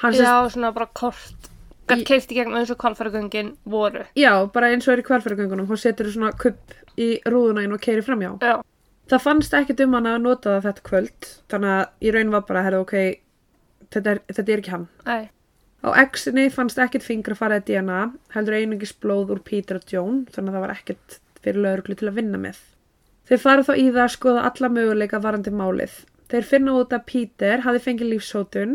Hann, 0.02 0.12
sérst, 0.14 0.26
Já, 0.26 0.48
svona 0.50 0.72
bara 0.74 0.86
kort. 0.94 1.48
Gætt 1.88 2.06
Í- 2.06 2.34
gegnum 2.34 2.54
eins 2.56 2.70
og 2.70 2.78
kvalfæragöngin 2.78 3.56
voru. 3.66 4.04
já, 4.16 4.46
bara 4.52 4.68
eins 4.70 4.86
og 4.88 4.94
er 4.94 5.02
í 5.02 5.06
kvalfæragöngunum, 5.06 5.66
hún 5.66 5.76
setur 5.78 6.06
svona 6.06 6.32
kupp 6.38 6.72
í 6.96 7.20
rúðuna 7.26 7.64
inn 7.64 7.72
og 7.72 7.80
keiri 7.80 8.02
framjá. 8.02 8.38
Já. 8.40 8.62
Það 9.10 9.20
fannst 9.20 9.52
ekkert 9.52 9.80
um 9.84 9.92
hann 9.94 10.06
að 10.06 10.20
nota 10.22 10.60
það 10.60 10.62
þetta 10.68 10.82
kvöld, 10.88 11.28
þannig 11.50 11.72
að 11.74 11.88
í 12.06 12.12
raun 12.14 12.30
var 12.30 12.40
bara, 12.48 12.62
herra, 12.62 12.80
ok, 12.80 12.94
þetta 13.90 14.10
er, 14.14 14.20
þetta 14.32 14.52
er 14.52 14.58
ekki 14.62 14.70
hann. 14.70 14.88
Æ. 15.06 15.28
Á 15.82 15.88
X-inni 16.06 16.46
fannst 16.54 16.78
ekkert 16.78 17.02
fingra 17.02 17.34
farið 17.34 17.64
DNA, 17.66 18.12
heldur 18.36 18.54
einungis 18.54 18.92
blóð 19.02 19.34
úr 19.34 19.42
Peter 19.44 19.76
og 19.76 19.82
Joan, 19.90 20.26
þannig 20.30 20.52
að 20.54 20.54
það 20.54 20.60
var 20.68 20.74
ekkert 20.76 21.18
fyrir 21.42 21.60
lauruglu 21.66 21.96
til 21.98 22.08
að 22.08 22.14
vinna 22.20 22.38
með. 22.38 22.56
Þeir 23.32 23.40
fara 23.40 23.62
þá 23.64 23.72
í 23.80 23.84
það 23.88 24.02
að 24.04 24.10
skoða 24.12 24.40
alla 24.44 24.68
möguleika 24.68 25.18
varandi 25.24 25.50
málið. 25.56 25.92
Þeir 26.28 26.44
finna 26.50 26.72
út 26.76 26.90
að 26.92 27.06
Peter 27.08 27.62
hafi 27.64 27.80
fengið 27.80 28.10
lífshótun, 28.12 28.74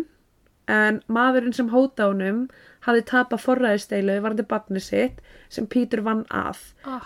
en 0.67 0.97
maðurinn 1.13 1.53
sem 1.53 1.69
hóta 1.69 2.07
honum 2.09 2.39
hafi 2.87 3.03
tapað 3.05 3.43
forræðisteilu 3.43 4.15
varandi 4.25 4.45
barni 4.49 4.81
sitt 4.81 5.21
sem 5.53 5.67
Peter 5.69 6.01
vann 6.01 6.23
að. 6.33 6.57
Ah. 6.89 7.05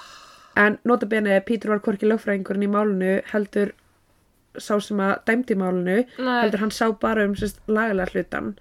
En 0.55 0.79
notabene, 0.87 1.41
Peter 1.45 1.73
var 1.73 1.83
hvorki 1.83 2.07
lögfræðingurinn 2.07 2.63
í 2.63 2.71
málinu, 2.71 3.11
heldur 3.33 3.73
sá 4.59 4.77
sem 4.83 4.99
að 5.03 5.13
dæmdi 5.27 5.55
í 5.55 5.59
málinu, 5.59 5.99
Nei. 6.19 6.37
heldur 6.45 6.63
hann 6.63 6.71
sá 6.75 6.87
bara 6.99 7.27
um 7.27 7.35
sérst 7.39 7.59
lagalega 7.67 8.15
hlutan 8.15 8.53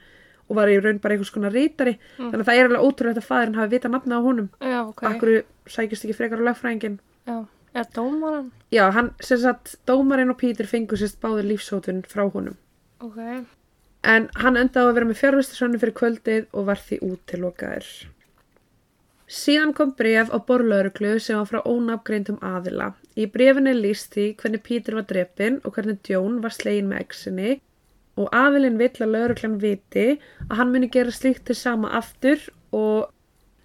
og 0.50 0.56
var 0.59 0.66
í 0.70 0.76
raun 0.82 0.99
bara 1.02 1.14
einhvers 1.14 1.30
konar 1.35 1.54
rítari 1.54 1.97
Mm. 2.18 2.30
þannig 2.32 2.42
að 2.42 2.47
það 2.50 2.59
er 2.59 2.68
alveg 2.68 2.85
ótrúlegt 2.90 3.18
að 3.23 3.26
fæðurinn 3.30 3.59
hafi 3.59 3.70
vita 3.76 3.88
nafna 3.88 4.18
á 4.18 4.26
honum 4.26 4.49
Já, 4.61 4.80
ok. 4.88 5.02
Akkur 5.06 5.32
sækist 5.66 6.04
ekki 6.06 6.16
frekar 6.18 6.42
á 6.42 6.47
lögfræðingin 6.50 6.99
Já. 7.26 7.47
Er 7.74 7.86
dómaran? 7.94 8.50
Já, 8.74 8.90
hann, 8.90 9.12
sem 9.22 9.38
sagt, 9.38 9.76
dómarinn 9.86 10.32
og 10.32 10.38
Peter 10.40 10.66
fengu 10.66 10.96
sérst 10.98 11.20
báður 11.22 11.46
lífsótun 11.52 12.02
frá 12.10 12.24
honum 12.32 12.56
Ok. 13.00 13.18
en 14.02 14.28
hann 14.42 14.56
endaði 14.56 14.90
að 14.90 14.96
vera 14.98 15.10
með 15.10 15.20
fjárvistasönnu 15.20 15.78
fyrir 15.82 15.94
kvöldið 16.00 16.46
og 16.52 16.66
var 16.66 16.80
því 16.82 16.98
útilokaður 17.10 17.90
Síðan 19.30 19.70
kom 19.78 19.92
bref 19.94 20.32
á 20.34 20.38
borlauruglu 20.42 21.12
sem 21.22 21.38
var 21.38 21.46
frá 21.46 21.60
ónafgreindum 21.70 22.40
aðila. 22.42 22.88
Í 23.14 23.28
brefinu 23.30 23.70
er 23.70 23.78
líst 23.78 24.16
því 24.16 24.24
hvernig 24.40 24.62
Peter 24.66 24.96
var 24.98 25.04
drepinn 25.06 25.60
og 25.62 25.76
hvernig 25.76 26.00
John 26.10 26.40
var 26.42 26.50
slegin 26.50 26.88
með 26.90 27.04
exinni 27.04 27.52
og 28.18 28.26
aðilinn 28.34 28.80
vill 28.80 28.90
að 29.06 29.12
lauruglan 29.14 29.54
viti 29.62 30.08
að 30.48 30.56
hann 30.58 30.72
muni 30.74 30.90
gera 30.90 31.14
slíkt 31.14 31.44
til 31.46 31.54
sama 31.60 31.92
aftur 32.00 32.42
og 32.74 33.12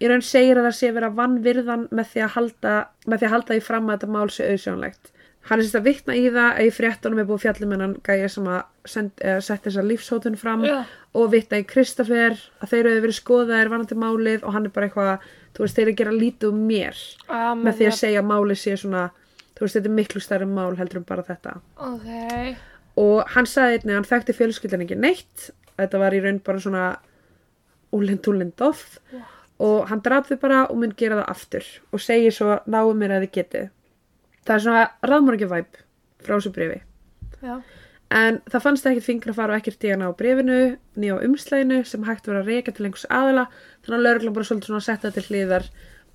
í 0.00 0.08
raun 0.10 0.22
segir 0.24 0.58
að 0.60 0.66
það 0.68 0.78
sé 0.78 0.92
vera 0.96 1.10
vannvirðan 1.16 1.86
með 1.90 2.08
því 2.12 2.24
að 2.26 2.32
halda, 2.36 2.72
með 3.06 3.18
því, 3.22 3.26
að 3.28 3.34
halda 3.36 3.54
því 3.54 3.60
fram 3.68 3.86
að 3.90 3.94
þetta 3.96 4.12
mál 4.16 4.30
sé 4.34 4.48
auðsjónlegt. 4.52 5.12
Hann 5.46 5.60
er 5.60 5.62
sérst 5.68 5.78
að 5.78 5.84
vitna 5.86 6.14
í 6.18 6.24
það 6.26 6.48
að 6.58 6.64
í 6.66 6.70
fréttunum 6.74 7.18
er 7.22 7.26
búið 7.28 7.42
fjallum 7.44 7.72
en 7.76 7.82
hann 7.84 7.92
gæja 8.08 8.28
sem 8.34 8.46
að 8.50 8.88
send, 8.90 9.12
setja 9.46 9.68
þessa 9.68 9.84
lífshótun 9.86 10.36
fram 10.40 10.64
Já. 10.66 10.80
og 11.14 11.28
vitna 11.30 11.60
í 11.62 11.66
Kristoffer 11.70 12.34
að 12.58 12.72
þeir 12.72 12.80
eru 12.90 13.02
verið 13.04 13.18
skoðaðir 13.20 13.70
vanandi 13.70 13.98
málið 14.02 14.42
og 14.42 14.56
hann 14.56 14.66
er 14.66 14.72
bara 14.74 14.88
eitthvað, 14.88 15.28
þú 15.54 15.62
veist, 15.62 15.76
þeir 15.78 15.84
eru 15.86 15.94
að 15.94 16.00
gera 16.00 16.16
lítið 16.16 16.48
um 16.50 16.64
mér 16.66 16.98
Ah, 17.30 17.52
með 17.54 17.78
því 17.78 17.86
að 17.92 17.94
segja 18.00 18.24
að 18.24 18.28
málið 18.32 18.58
sé 18.64 18.74
svona, 18.82 19.04
þú 19.54 19.64
veist, 19.68 19.78
þetta 19.78 19.90
er 19.92 19.96
miklu 20.00 20.24
stærri 20.26 20.50
mál 20.50 20.74
heldur 20.80 20.98
en 21.04 21.06
bara 21.12 21.26
þetta. 21.30 21.54
Ok. 21.92 22.10
Og 23.06 23.32
hann 23.36 23.46
sagði 23.46 23.78
einnig 23.78 23.94
að 23.94 24.00
hann 24.00 24.10
þekkti 24.10 24.36
fjölskyldan 24.40 24.82
ekki 24.88 24.98
neitt, 24.98 25.46
þetta 25.78 26.02
var 26.02 26.16
í 26.18 26.24
raun 26.26 26.42
bara 26.42 26.58
svona 26.66 26.84
úlind 27.94 28.26
úlind 28.26 28.66
off 28.66 28.98
og 29.62 29.88
hann 29.90 30.02
draf 30.04 30.28
þau 30.28 30.38
bara 30.42 30.60
og 30.66 30.78
mun 30.80 30.92
gera 30.98 31.22
það 31.22 31.32
aftur 31.32 31.70
og 31.92 32.02
segir 32.02 32.34
svo 32.34 32.58
náum 32.66 32.98
mér 33.00 33.16
að 33.16 33.26
þið 33.26 33.34
getið. 33.38 33.72
Það 34.46 34.54
er 34.56 34.64
svona 34.66 35.10
ráðmorgjavæp 35.10 35.82
frá 36.26 36.36
þessu 36.36 36.52
brefi. 36.54 36.78
Já. 37.42 37.56
En 38.14 38.38
það 38.46 38.62
fannst 38.62 38.86
ekkert 38.86 39.06
fingrafar 39.08 39.50
og 39.50 39.58
ekkert 39.58 39.80
DNA 39.82 40.06
á 40.06 40.14
brefinu, 40.14 40.60
nýja 40.94 41.18
á 41.18 41.24
umslæginu 41.26 41.80
sem 41.88 42.04
hægt 42.06 42.28
var 42.30 42.38
að 42.40 42.52
reyka 42.52 42.74
til 42.74 42.86
einhvers 42.86 43.08
aðila, 43.10 43.48
þannig 43.82 43.98
að 43.98 44.04
lauruglan 44.06 44.36
bara 44.36 44.46
svolítið 44.46 44.70
svona 44.70 44.82
að 44.82 44.86
setja 44.86 45.02
þetta 45.08 45.16
til 45.16 45.26
hliðar, 45.32 45.68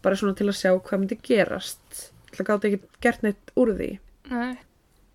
bara 0.05 0.19
svona 0.21 0.37
til 0.39 0.47
að 0.47 0.59
sjá 0.61 0.71
hvað 0.71 1.01
myndi 1.01 1.17
gerast. 1.27 2.03
Það 2.31 2.47
gáti 2.47 2.69
ekki 2.69 3.01
gert 3.03 3.25
neitt 3.25 3.51
úr 3.59 3.73
því. 3.75 3.89
Nei. 4.31 4.53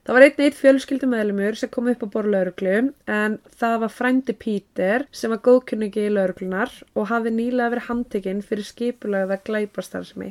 Það 0.07 0.15
var 0.15 0.23
einn 0.23 0.43
eitt 0.45 0.59
fjölskyldumæðlumur 0.61 1.57
sem 1.59 1.71
kom 1.75 1.89
upp 1.91 2.05
á 2.07 2.09
borð 2.15 2.31
lauruglu 2.31 2.75
en 3.11 3.33
það 3.59 3.73
var 3.83 3.91
frændi 3.91 4.35
Peter 4.39 5.05
sem 5.11 5.33
var 5.35 5.41
góðkunningi 5.43 6.05
í 6.07 6.13
lauruglunar 6.15 6.71
og 6.95 7.09
hafði 7.11 7.33
nýlega 7.35 7.73
verið 7.73 7.89
handtekinn 7.89 8.43
fyrir 8.47 8.69
skipulagða 8.69 9.41
glæpastarsmi. 9.49 10.29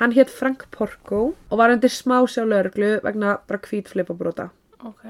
Hann 0.00 0.14
hétt 0.16 0.32
Frank 0.32 0.64
Porco 0.72 1.20
og 1.36 1.60
var 1.60 1.74
undir 1.74 1.92
smá 1.92 2.22
sjá 2.24 2.46
lauruglu 2.48 2.94
vegna 3.04 3.34
bara 3.44 3.60
hvítflipabróta. 3.66 4.46
Ok. 4.80 5.04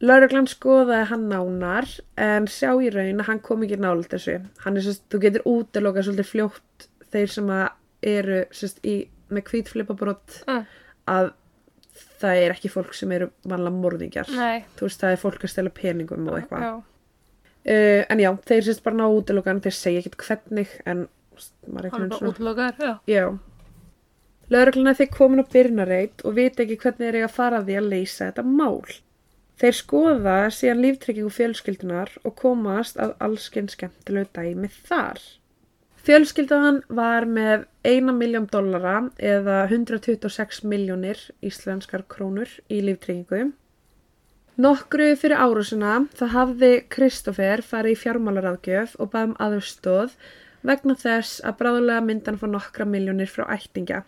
Lauruglan 0.00 0.48
skoðaði 0.48 1.10
hann 1.10 1.26
nánar 1.28 1.90
en 2.16 2.46
sjá 2.48 2.70
í 2.72 2.88
raun 2.94 3.20
að 3.20 3.28
hann 3.28 3.42
kom 3.44 3.66
ekki 3.66 3.76
nálega 3.82 4.14
þessu. 4.14 4.38
Hann 4.64 4.80
er 4.80 4.86
sérst, 4.86 5.04
þú 5.12 5.20
getur 5.26 5.44
útilokað 5.52 6.08
svolítið 6.08 6.30
fljótt 6.30 6.88
þeir 7.12 7.34
sem 7.36 7.52
eru 8.14 8.40
sérst 8.48 8.80
í, 8.80 8.96
með 9.28 9.52
hvítflipabrót 9.52 10.40
Uh. 10.48 10.64
að 11.04 11.34
það 12.22 12.42
er 12.44 12.54
ekki 12.54 12.70
fólk 12.72 12.94
sem 12.96 13.12
eru 13.16 13.30
vanlega 13.48 13.74
morðingjar. 13.76 14.32
Nei. 14.36 14.64
Þú 14.78 14.88
veist, 14.88 15.02
það 15.02 15.14
er 15.14 15.20
fólk 15.24 15.44
að 15.44 15.52
stela 15.54 15.74
peningum 15.74 16.30
og 16.30 16.40
eitthvað. 16.40 16.80
Uh, 17.68 18.02
en 18.08 18.22
já, 18.22 18.30
þeir 18.48 18.64
sérst 18.68 18.84
bara 18.84 18.96
ná 18.96 19.06
útilokan, 19.10 19.60
þeir 19.64 19.76
segja 19.76 20.02
ekkert 20.02 20.24
hvernig 20.24 20.72
en 20.88 21.06
maður 21.68 21.88
er 21.88 21.94
bara. 22.14 22.94
Já. 23.10 23.24
Laurugluna 24.48 24.94
þeir 24.96 25.10
komin 25.12 25.44
á 25.44 25.50
byrnareit 25.52 26.24
og 26.24 26.38
vita 26.38 26.64
ekki 26.64 26.78
hvernig 26.80 27.04
þeir 27.04 27.18
eiga 27.18 27.28
að 27.28 27.36
fara 27.36 27.60
því 27.66 27.76
að 27.80 27.90
leysa 27.92 28.30
þetta 28.30 28.44
mál. 28.48 28.80
Þeir 29.58 29.74
skoða 29.74 30.36
síðan 30.54 30.82
líftryggingu 30.84 31.34
fjölskyldunar 31.34 32.14
og 32.22 32.36
komast 32.38 32.96
að 33.02 33.16
allskinn 33.26 33.68
skemmtilegu 33.72 34.30
dæmi 34.38 34.70
þar. 34.86 35.20
Fjölskyldan 36.08 36.78
var 36.88 37.26
með 37.28 37.66
1 37.84 38.06
miljón 38.16 38.46
dollara 38.48 39.10
eða 39.20 39.66
126 39.68 40.62
miljónir 40.64 41.18
íslenskar 41.44 42.06
krónur 42.08 42.48
í 42.72 42.78
líftryggingu. 42.80 43.50
Nokkru 44.56 45.10
fyrir 45.20 45.36
árásuna 45.36 45.98
það 46.16 46.30
hafði 46.32 46.70
Kristoffer 46.94 47.60
farið 47.60 47.92
í 47.92 47.98
fjármálaráðgjöf 48.00 48.94
og 48.96 49.10
baðum 49.12 49.34
aðurstóð 49.36 50.14
vegna 50.70 50.96
þess 50.96 51.42
að 51.44 51.58
bráðulega 51.58 52.06
myndan 52.06 52.38
fór 52.40 52.54
nokkra 52.54 52.86
miljónir 52.88 53.28
frá 53.28 53.44
ættingja. 53.58 54.06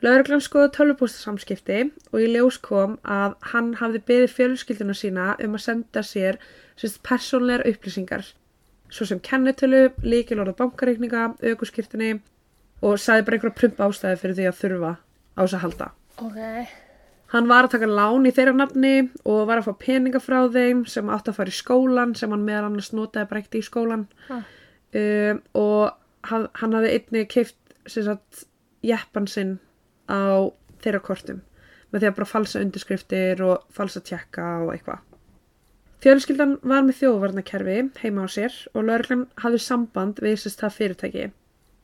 Lauruglan 0.00 0.40
skoða 0.46 0.70
tölvupóstasamskipti 0.78 1.82
og 2.14 2.24
í 2.24 2.30
ljós 2.32 2.56
kom 2.56 2.96
að 3.04 3.36
hann 3.52 3.74
hafði 3.82 4.00
beðið 4.08 4.32
fjölskylduna 4.38 4.96
sína 4.96 5.28
um 5.44 5.60
að 5.60 5.66
senda 5.66 6.06
sér 6.08 6.40
sérst 6.72 7.04
persónlegar 7.04 7.68
upplýsingar 7.68 8.32
svo 8.94 9.06
sem 9.10 9.18
kennitölu, 9.26 9.88
líkilorða 10.06 10.54
bankareikninga, 10.60 11.24
aukuskirtinni 11.50 12.12
og 12.84 12.98
sagði 13.02 13.26
bara 13.26 13.38
einhverja 13.38 13.58
prumpa 13.58 13.88
ástæði 13.88 14.20
fyrir 14.22 14.36
því 14.38 14.48
að 14.50 14.58
þurfa 14.60 14.92
á 15.34 15.40
þess 15.42 15.56
að 15.58 15.64
halda. 15.64 15.88
Ok. 16.22 16.40
Hann 17.34 17.48
var 17.50 17.66
að 17.66 17.72
taka 17.74 17.88
lán 17.90 18.28
í 18.28 18.32
þeirra 18.36 18.52
nafni 18.54 18.92
og 19.26 19.46
var 19.48 19.58
að 19.58 19.66
fá 19.66 19.74
peninga 19.82 20.20
frá 20.22 20.44
þeim 20.54 20.84
sem 20.86 21.08
átti 21.10 21.32
að 21.32 21.38
fara 21.40 21.50
í 21.50 21.56
skólan 21.56 22.12
sem 22.14 22.30
hann 22.30 22.44
meðal 22.46 22.68
annars 22.68 22.92
notaði 22.94 23.26
bara 23.30 23.40
ekkert 23.42 23.58
í 23.58 23.64
skólan 23.66 24.04
Ha. 24.28 24.38
um, 25.00 25.40
og 25.58 26.28
hann, 26.30 26.46
hann 26.60 26.76
hafði 26.78 26.92
einnig 27.00 27.32
keift 27.32 28.44
jeppan 28.84 29.26
sinn 29.30 29.56
á 30.06 30.46
þeirra 30.84 31.00
kortum 31.02 31.40
með 31.90 32.04
því 32.04 32.10
að 32.10 32.16
bara 32.20 32.30
falsa 32.30 32.62
undirskriftir 32.62 33.42
og 33.46 33.66
falsa 33.74 34.00
tjekka 34.04 34.46
og 34.66 34.72
eitthvað. 34.76 35.02
Fjölskyldan 36.04 36.58
var 36.60 36.82
með 36.84 36.98
þjóðvarnakerfi 36.98 37.74
heima 38.02 38.24
á 38.24 38.28
sér 38.28 38.56
og 38.76 38.82
lauruglan 38.84 39.22
hafði 39.40 39.60
samband 39.64 40.18
við 40.20 40.34
þess 40.42 40.58
það 40.60 40.74
fyrirtæki. 40.78 41.22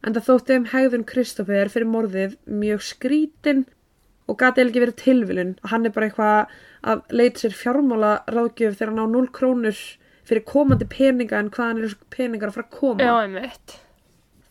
En 0.05 0.17
það 0.17 0.27
þótti 0.27 0.59
um 0.59 0.67
hegðun 0.69 1.07
Kristoffer 1.09 1.71
fyrir 1.73 1.89
morðið 1.89 2.35
mjög 2.45 2.83
skrítin 2.85 3.63
og 4.29 4.37
gati 4.43 4.67
ekki 4.67 4.83
verið 4.85 4.99
tilvilun 5.01 5.55
að 5.63 5.73
hann 5.73 5.89
er 5.89 5.95
bara 5.95 6.11
eitthvað 6.11 6.53
að 6.93 7.17
leita 7.17 7.45
sér 7.47 7.57
fjármála 7.63 8.13
ráðgjöf 8.29 8.77
þegar 8.77 8.93
hann 8.93 9.09
á 9.09 9.15
0 9.17 9.33
krónur 9.41 9.81
fyrir 10.29 10.47
komandi 10.53 10.91
peninga 10.93 11.41
en 11.41 11.51
hvaðan 11.57 11.81
eru 11.81 11.97
peningar 12.13 12.53
að 12.53 12.59
fara 12.59 12.69
að 12.69 12.77
koma. 12.77 13.09
Já, 13.09 13.15
einmitt. 13.25 13.79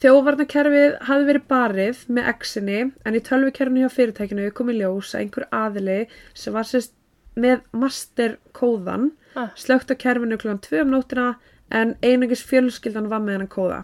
Þjóðvarnakerfið 0.01 0.99
hafði 1.11 1.29
verið 1.29 1.47
barið 1.53 2.03
með 2.09 2.33
exinni 2.33 2.81
en 3.05 3.21
í 3.21 3.25
tölvukerfinu 3.29 3.85
hjá 3.85 3.93
fyrirtækinu 3.99 4.49
kom 4.57 4.73
í 4.73 4.79
ljós 4.81 5.13
að 5.13 5.27
einhver 5.27 5.49
aðili 5.53 6.01
sem 6.33 6.57
var 6.57 6.65
sérst 6.65 6.97
með 7.37 7.61
masterkóðan 7.77 9.11
Ah. 9.35 9.49
slögt 9.55 9.91
á 9.91 9.95
kerfinu 9.95 10.37
klukkan 10.37 10.59
2 10.61 10.81
um 10.81 10.89
nóttina 10.91 11.35
en 11.71 11.95
einungis 12.01 12.41
fjölskyldan 12.43 13.09
var 13.09 13.19
með 13.19 13.31
hennan 13.37 13.47
kóða. 13.47 13.83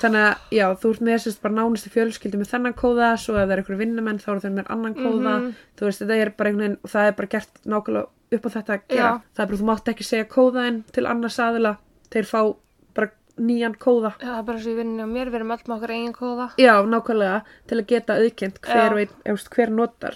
þannig 0.00 0.22
að 0.28 0.36
já, 0.52 0.66
þú 0.76 0.90
ert 0.92 1.00
með 1.00 1.20
sérst 1.24 1.40
bara 1.42 1.54
nánustu 1.54 1.88
fjölskyldu 1.92 2.36
með 2.40 2.50
þennan 2.52 2.74
kóða, 2.76 3.16
svo 3.16 3.32
ef 3.36 3.46
það 3.48 3.52
er 3.54 3.60
einhverju 3.62 3.78
vinnumenn 3.80 4.18
þá 4.20 4.28
eru 4.32 4.40
þau 4.44 4.52
með 4.56 4.66
annan 4.74 4.94
kóða, 4.94 5.34
Mhm. 5.40 5.54
þú 5.76 5.86
veist 5.86 6.02
þetta 6.02 6.16
er 6.20 6.30
bara 6.36 6.50
einhvern 6.50 6.60
veginn, 6.66 6.78
og 6.84 6.90
það 6.90 7.06
er 7.08 7.12
bara 7.12 7.26
gert 7.28 7.54
nákvæmlega 7.64 8.06
upp 8.32 8.44
á 8.46 8.50
þetta 8.56 8.72
að 8.76 8.80
gera, 8.88 8.96
Já. 8.96 9.20
það 9.36 9.42
er 9.42 9.46
bara, 9.46 9.56
þú 9.56 9.64
mátt 9.70 9.88
ekki 9.94 10.04
segja 10.04 10.24
kóðaðinn 10.24 10.82
til 10.92 11.06
annars 11.06 11.38
aðila, 11.38 11.76
þeir 12.10 12.24
fá 12.28 12.56
bara 12.94 13.10
nýjan 13.38 13.76
kóða, 13.76 14.12
Já, 14.20 14.26
það 14.26 14.38
er 14.38 14.42
bara 14.42 14.58
svo 14.58 14.70
í 14.70 14.76
vinninni 14.76 15.00
á 15.04 15.08
mér, 15.08 15.30
við 15.30 15.34
erum 15.40 15.48
með 15.48 15.76
okkar 15.76 15.90
eigin 15.96 16.12
kóða. 16.12 16.50
já, 16.58 16.74
nákvæmlega 16.84 17.42
til 17.66 17.78
að 17.80 17.86
geta 17.86 18.12
auðkent 18.20 18.60
hver, 18.60 19.08
hver 19.50 19.70
notar 19.70 20.14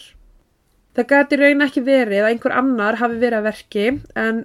það 0.97 1.11
gæti 1.13 1.41
raun 1.41 1.67
ekki 1.67 1.83
verið 1.87 2.25
að 2.25 2.31
einhver 2.31 2.57
annar 2.61 2.99
hafi 3.01 3.21
verið 3.21 3.39
að 3.41 3.49
verki 3.51 3.85
en, 4.19 4.41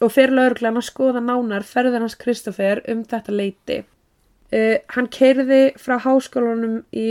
og 0.00 0.12
fyrir 0.14 0.36
lauruglan 0.38 0.80
að 0.80 0.88
skoða 0.88 1.22
nánar 1.24 1.66
ferðin 1.66 2.04
hans 2.04 2.18
Kristoffer 2.20 2.82
um 2.92 3.04
þetta 3.08 3.36
leiti 3.36 3.78
uh, 3.82 4.76
hann 4.96 5.12
keirði 5.18 5.62
frá 5.80 5.98
háskólanum 6.06 6.82
í 6.92 7.08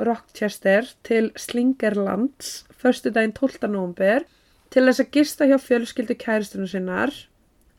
Rochester 0.00 0.86
til 1.04 1.30
Slingerlands 1.36 2.60
förstu 2.80 3.12
daginn 3.12 3.36
12. 3.36 3.66
november 3.68 4.24
til 4.70 4.86
þess 4.86 5.02
að 5.02 5.12
gista 5.16 5.48
hjá 5.50 5.58
fjölskyldu 5.60 6.16
kæristunum 6.20 6.70
sinnar 6.70 7.12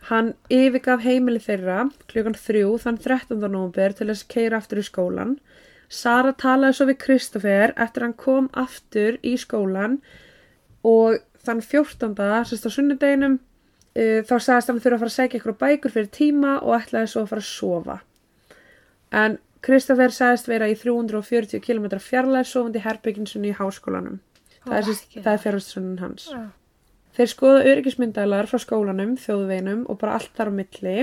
Hann 0.10 0.31
yfirgaf 0.50 1.03
heimili 1.05 1.41
þeirra 1.41 1.83
klukkan 2.10 2.38
þrjú 2.38 2.77
þann 2.81 2.98
13. 3.03 3.38
november 3.43 3.93
til 3.93 4.07
þess 4.10 4.25
að 4.25 4.31
keira 4.33 4.57
aftur 4.57 4.81
í 4.81 4.86
skólan. 4.88 5.36
Sara 5.91 6.31
talaði 6.33 6.77
svo 6.77 6.88
við 6.89 7.00
Kristoffer 7.03 7.74
eftir 7.86 8.05
hann 8.07 8.17
kom 8.17 8.48
aftur 8.57 9.19
í 9.21 9.36
skólan 9.38 10.00
og 10.88 11.19
þann 11.45 11.61
14. 11.61 12.15
sérst 12.50 12.67
á 12.67 12.71
sunnudeginum 12.71 13.38
uh, 13.39 14.21
þá 14.27 14.35
sagðist 14.38 14.71
hann 14.71 14.81
þurfa 14.81 14.97
að 14.97 15.03
fara 15.03 15.11
að 15.11 15.17
segja 15.17 15.39
eitthvað 15.39 15.61
bækur 15.61 15.95
fyrir 15.95 16.11
tíma 16.15 16.57
og 16.61 16.75
ætlaði 16.79 17.11
svo 17.11 17.25
að 17.25 17.31
fara 17.33 17.45
að 17.45 17.50
sofa. 17.51 17.97
En 19.11 19.38
Kristoffer 19.61 20.13
sagðist 20.15 20.50
vera 20.50 20.69
í 20.71 20.77
340 20.77 21.61
km 21.61 21.91
fjarlæð 22.01 22.47
sofandi 22.50 22.81
herbygginsunni 22.81 23.51
í 23.51 23.57
háskólanum. 23.57 24.17
Það 24.65 24.77
er, 24.79 25.27
er 25.33 25.41
fjárhastunum 25.41 26.00
hans. 26.01 26.29
Já. 26.31 26.50
Þeir 27.17 27.29
skoða 27.29 27.65
öryggismyndalar 27.67 28.47
frá 28.47 28.61
skólanum, 28.63 29.17
þjóðveinum 29.19 29.83
og 29.91 30.00
bara 30.01 30.15
allt 30.17 30.31
þar 30.38 30.50
á 30.50 30.53
milli 30.61 30.95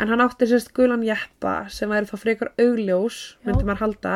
en 0.00 0.10
hann 0.10 0.22
átti 0.24 0.48
sérst 0.50 0.72
gulan 0.74 1.04
jeppa 1.06 1.68
sem 1.70 1.90
væri 1.92 2.08
þá 2.08 2.16
frekar 2.18 2.50
augljós, 2.58 3.36
myndi 3.44 3.66
maður 3.66 3.82
halda 3.84 4.14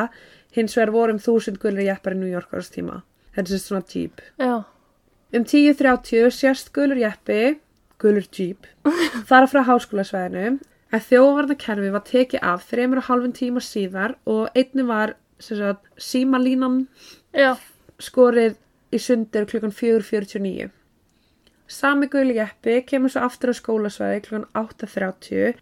hins 0.56 0.74
vegar 0.78 0.94
vorum 0.94 1.20
þúsund 1.22 1.60
gulir 1.62 1.86
jeppar 1.86 2.16
í 2.16 2.18
New 2.22 2.30
York 2.30 2.50
á 2.50 2.58
þess 2.58 2.74
tíma. 2.74 3.02
Þetta 3.36 3.44
er 3.44 3.52
sérst 3.52 3.70
svona 3.70 3.84
jeep. 3.92 4.24
Já. 4.40 4.64
Um 5.28 5.44
10.30 5.44 6.30
sérst 6.32 6.70
gulur 6.72 6.96
jeppi, 6.96 7.58
gulur 8.00 8.24
jeep, 8.32 8.64
fara 9.28 9.48
frá 9.50 9.60
háskólasvæðinu 9.68 10.58
en 10.88 11.02
þjóðvarnakerfi 11.04 11.90
var 11.92 12.04
tekið 12.06 12.46
af 12.48 12.64
þreymur 12.70 13.02
og 13.02 13.08
halvun 13.10 13.34
tíma 13.36 13.60
síðar 13.60 14.16
og 14.24 14.48
einni 14.56 14.86
var 14.88 15.18
sagt, 15.38 15.84
símalínan 16.00 16.86
Já. 17.36 17.58
skorið 18.00 18.56
í 18.94 19.00
sundir 19.02 19.44
klukkan 19.50 19.74
4.49. 19.74 20.70
Sami 21.68 22.08
guli 22.08 22.38
jeppi 22.38 22.80
kemur 22.88 23.12
svo 23.12 23.26
aftur 23.28 23.52
á 23.52 23.60
skólasvæði 23.60 24.22
klukkan 24.24 24.48
8.30 24.56 25.60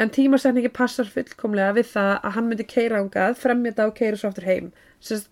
en 0.00 0.12
tímasetningi 0.16 0.72
passar 0.72 1.10
fullkomlega 1.12 1.76
við 1.76 1.90
það 1.92 2.12
að 2.14 2.34
hann 2.38 2.48
myndi 2.48 2.64
keira 2.68 3.02
ángað, 3.02 3.36
fremja 3.42 3.74
þetta 3.74 3.88
og 3.90 3.96
keira 3.98 4.20
svo 4.20 4.30
aftur 4.32 4.48
heim. 4.48 4.72
Sest, 5.04 5.28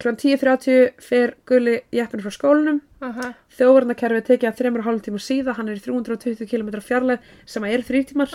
klukkan 0.00 0.16
10.30 0.18 1.00
fer 1.04 1.34
guli 1.46 1.76
jeppin 1.94 2.22
frá 2.24 2.32
skólanum, 2.34 2.80
Uh 3.04 3.32
þjóðvarnakerfið 3.54 4.24
tekið 4.26 4.48
að 4.50 4.60
3,5 4.60 5.00
tíma 5.06 5.18
síða, 5.22 5.54
hann 5.54 5.68
er 5.68 5.76
í 5.78 5.82
320 5.84 6.48
km 6.50 6.70
fjarlæð 6.82 7.18
sem 7.46 7.64
er 7.68 7.82
þrý 7.86 8.00
tímar. 8.10 8.32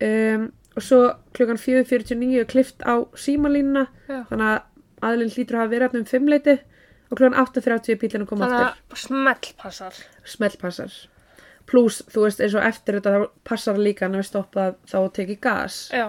Um, 0.00 0.44
og 0.76 0.82
svo 0.86 1.00
klukkan 1.34 1.58
4.49 1.58 2.44
klift 2.46 2.84
á 2.86 3.02
símalínuna. 3.18 3.86
Já. 4.06 4.20
þannig 4.30 4.46
að 4.46 4.60
aðlinn 5.08 5.32
hlýtur 5.34 5.56
að 5.56 5.64
hafa 5.64 5.72
verið 5.74 5.96
um 5.98 6.04
fimmleiti. 6.06 6.58
Og 7.10 7.18
klukkan 7.18 7.40
8.30 7.42 7.98
bílinn 7.98 8.22
að 8.22 8.28
koma 8.30 8.46
Þannig 8.46 8.66
aftur. 8.68 8.84
að 8.94 9.02
smellpassar. 9.02 9.94
smellpassar. 10.24 10.92
Pluss 11.66 12.02
þú 12.06 12.22
veist 12.28 12.40
eins 12.44 12.54
og 12.54 12.62
eftir 12.68 13.00
þetta 13.00 13.16
þá 13.16 13.26
passar 13.50 13.78
líka 13.82 14.06
að 14.06 14.20
við 14.20 14.28
stoppað 14.30 14.76
þá 14.86 14.98
tekið 15.18 15.40
gas. 15.40 15.80
Já. 15.90 16.06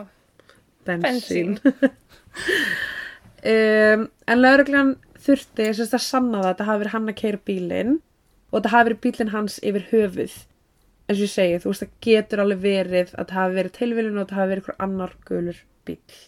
bensín 0.85 1.57
um, 3.47 4.07
en 4.27 4.41
lauruglan 4.41 4.95
þurfti 5.21 5.69
sérst 5.77 5.97
að 5.97 6.05
sanna 6.05 6.39
það 6.39 6.47
að 6.47 6.51
þetta 6.51 6.69
hafi 6.69 6.83
verið 6.83 6.95
hann 6.95 7.11
að 7.11 7.19
keira 7.21 7.43
bílinn 7.49 7.93
og 8.51 8.57
þetta 8.57 8.73
hafi 8.75 8.89
verið 8.89 9.03
bílinn 9.05 9.33
hans 9.35 9.59
yfir 9.61 9.87
höfuð. 9.91 10.35
Eins 11.07 11.17
og 11.17 11.25
ég 11.25 11.33
segi, 11.35 11.61
þú 11.61 11.71
veist 11.71 11.85
það 11.85 11.95
getur 12.07 12.43
alveg 12.43 12.65
verið 12.65 13.15
að 13.15 13.31
það 13.31 13.39
hafi 13.39 13.57
verið 13.59 13.77
tilviljun 13.79 14.19
og 14.19 14.25
þetta 14.25 14.41
hafi 14.41 14.53
verið 14.55 14.69
hver 14.69 14.83
annar 14.87 15.17
gulur 15.27 15.65
bíl 15.87 16.21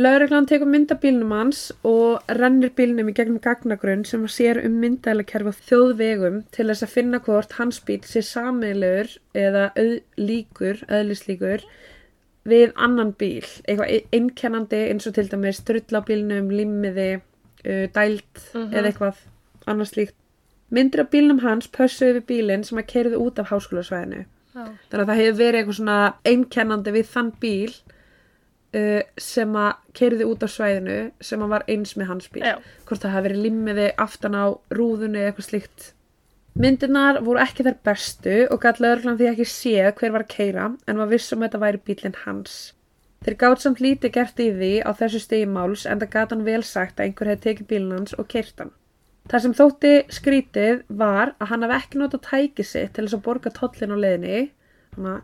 Lauruglan 0.00 0.46
tekur 0.48 0.68
mynda 0.70 0.94
bílnum 0.96 1.32
hans 1.34 1.58
og 1.84 2.30
rennir 2.38 2.70
bílnum 2.78 3.10
í 3.10 3.14
gegnum 3.18 3.40
gagnagrunn 3.42 4.06
sem 4.08 4.22
sér 4.32 4.60
um 4.64 4.78
myndælakerfi 4.80 5.50
á 5.52 5.60
þjóðvegum 5.66 6.38
til 6.56 6.66
þess 6.70 6.86
að 6.86 6.92
finna 6.94 7.20
hvort 7.26 7.56
hans 7.58 7.80
bíl 7.84 7.98
sé 8.08 8.22
samilegur 8.24 9.10
eða 9.36 9.66
auð, 9.74 9.98
líkur, 10.16 10.80
eðlislíkur 10.88 11.66
við 12.48 12.72
annan 12.76 13.12
bíl, 13.20 13.44
eitthvað 13.68 14.06
einkennandi 14.16 14.78
eins 14.90 15.06
og 15.06 15.14
til 15.14 15.28
dæmis 15.28 15.60
drull 15.68 15.92
á 15.92 16.00
bílnum, 16.00 16.48
limmiði, 16.50 17.20
uh, 17.66 17.86
dælt 17.92 18.40
Mhm. 18.54 18.72
eða 18.72 18.86
eitthvað 18.92 19.16
annars 19.66 19.92
líkt. 19.96 20.14
Myndir 20.70 21.00
af 21.00 21.10
bílnum 21.10 21.40
hans 21.42 21.66
pössuðu 21.68 22.20
við 22.20 22.26
bílinn 22.26 22.64
sem 22.64 22.78
að 22.78 22.86
keiriði 22.86 23.18
út 23.18 23.38
af 23.38 23.50
háskólasvæðinu. 23.50 24.24
Já. 24.54 24.64
Þannig 24.90 25.04
að 25.04 25.06
það 25.06 25.20
hefur 25.20 25.38
verið 25.38 25.58
eitthvað 25.60 25.78
svona 25.80 26.14
einkennandi 26.24 26.92
við 26.92 27.06
þann 27.06 27.32
bíl 27.40 27.74
uh, 28.74 29.02
sem 29.18 29.52
að 29.52 29.72
keiriði 29.94 30.24
út 30.30 30.42
af 30.42 30.50
svæðinu 30.50 31.10
sem 31.20 31.40
að 31.42 31.48
var 31.48 31.64
eins 31.68 31.94
með 31.98 32.06
hans 32.06 32.28
bíl. 32.28 32.42
Já. 32.42 32.56
Hvort 32.86 33.00
það 33.02 33.10
hafi 33.16 33.28
verið 33.28 33.42
limmiði 33.46 33.88
aftan 33.98 34.34
á 34.38 34.46
rúðunni 34.70 35.18
eitthvað 35.26 35.48
slíkt. 35.50 35.92
Myndirnar 36.58 37.20
voru 37.22 37.38
ekki 37.38 37.62
þær 37.62 37.76
bestu 37.86 38.36
og 38.50 38.60
gæt 38.64 38.80
lögreglan 38.82 39.18
því 39.20 39.28
ekki 39.30 39.44
séð 39.46 39.92
hver 40.00 40.12
var 40.16 40.24
að 40.24 40.32
keira 40.34 40.76
en 40.88 40.98
var 40.98 41.08
viss 41.12 41.32
um 41.32 41.38
að 41.38 41.46
þetta 41.46 41.60
væri 41.62 41.82
bílinn 41.86 42.18
hans. 42.24 42.74
Þeir 43.20 43.36
gátt 43.36 43.60
samt 43.62 43.80
lítið 43.84 44.12
gert 44.16 44.38
í 44.40 44.50
því 44.56 44.70
á 44.82 44.90
þessu 44.96 45.20
stigi 45.20 45.46
máls 45.46 45.86
en 45.86 46.00
það 46.00 46.10
gat 46.14 46.30
hann 46.34 46.44
vel 46.46 46.62
sagt 46.66 46.98
að 46.98 47.04
einhver 47.06 47.30
hefði 47.30 47.42
tekið 47.46 47.66
bílinn 47.70 47.96
hans 47.98 48.14
og 48.18 48.26
keirt 48.32 48.56
hann. 48.58 48.72
Það 49.30 49.42
sem 49.44 49.54
þótti 49.54 49.92
skrítið 50.10 50.80
var 50.88 51.34
að 51.38 51.50
hann 51.52 51.62
hafi 51.66 51.76
ekki 51.76 52.00
notað 52.00 52.24
tæki 52.26 52.64
sitt 52.66 52.94
til 52.96 53.04
þess 53.04 53.18
að 53.18 53.24
borga 53.28 53.50
tollin 53.54 53.94
á 53.94 53.98
leiðinni 54.02 54.40
hana, 54.96 55.14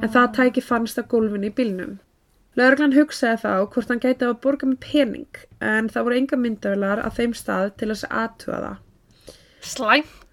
en 0.00 0.08
það 0.14 0.30
tæki 0.38 0.62
fannst 0.64 0.96
á 0.96 1.04
gólfinu 1.04 1.50
í 1.50 1.52
bílnum. 1.58 1.98
Lögreglan 2.56 2.96
hugsaði 2.96 3.42
þá 3.42 3.52
hvort 3.74 3.90
hann 3.92 4.00
gæti 4.00 4.24
að 4.24 4.40
borga 4.46 4.66
með 4.70 4.80
pening 4.86 5.42
en 5.60 5.90
það 5.92 6.04
voru 6.06 6.16
enga 6.22 6.36
myndavilar 6.40 6.98
að 7.04 7.20
þeim 7.20 7.36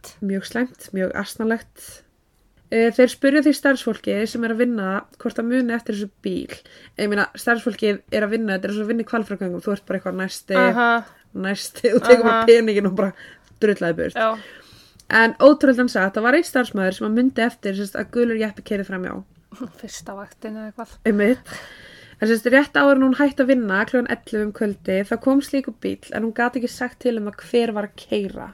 að. 0.06 0.16
Slæmt. 0.16 0.30
Mjög 0.30 0.46
slæmt, 0.50 0.90
mjög 0.94 1.14
asnalegt. 1.16 1.86
Eh, 2.72 2.90
Þeir 2.92 3.10
spurja 3.14 3.42
því 3.46 3.54
starfsfólki 3.54 4.16
sem 4.28 4.44
er 4.44 4.54
að 4.56 4.58
vinna 4.64 4.88
hvort 5.22 5.36
það 5.38 5.46
muni 5.52 5.74
eftir 5.76 5.96
þessu 5.96 6.10
bíl. 6.26 6.56
Ég 6.98 7.10
meina, 7.12 7.28
starfsfólkið 7.38 8.02
er 8.12 8.26
að 8.26 8.30
vinna, 8.34 8.56
þetta 8.58 8.70
er 8.70 8.74
svo 8.74 8.86
að 8.86 8.90
vinna 8.92 9.06
í 9.06 9.10
kvalfragöngum, 9.12 9.62
þú 9.62 9.72
ert 9.76 9.86
bara 9.86 10.00
eitthvað 10.00 10.18
næsti, 10.22 10.56
Aha. 10.58 11.06
næsti, 11.36 11.92
þú 11.94 12.00
tekur 12.02 12.24
bara 12.26 12.40
Aha. 12.40 12.46
peningin 12.50 12.88
og 12.90 12.96
bara 12.96 13.14
drullaði 13.62 13.96
burt. 14.00 14.16
Já. 14.16 14.38
En 15.10 15.36
ótrúlega 15.38 15.88
sagt, 15.90 16.16
það 16.18 16.24
var 16.26 16.34
einn 16.40 16.44
starfsmæður 16.50 16.96
sem 16.98 17.08
að 17.08 17.14
myndi 17.20 17.42
eftir 17.46 17.76
sérst, 17.78 17.96
að 17.96 18.10
gulur 18.12 18.42
jeppi 18.42 18.64
kerið 18.66 18.88
fram 18.90 19.04
hjá. 19.06 19.16
Fyrsta 19.80 20.16
vaktin 20.18 20.58
eða 20.58 20.72
eitthvað. 20.74 20.96
Einmitt. 21.06 21.54
En 22.20 22.28
sérst, 22.28 22.50
rétt 22.50 22.74
áður 22.74 22.98
en 22.98 23.04
hún 23.06 23.18
hætti 23.20 23.44
að 23.46 23.52
vinna 23.54 23.86
klukkan 23.86 24.10
11 24.10 24.42
um 24.42 24.52
kvöldi, 24.58 24.98
þá 25.06 25.16
kom 25.22 25.42
slíku 25.46 25.72
bíl 25.80 26.02
en 26.12 26.24
hún 26.26 26.34
gati 26.34 26.60
ekki 26.60 26.72
sagt 26.74 27.00
til 27.06 27.20
um 27.22 27.30
að 27.30 27.38
hver 27.46 27.72
var 27.78 27.84
að 27.92 27.96
keira. 27.96 28.54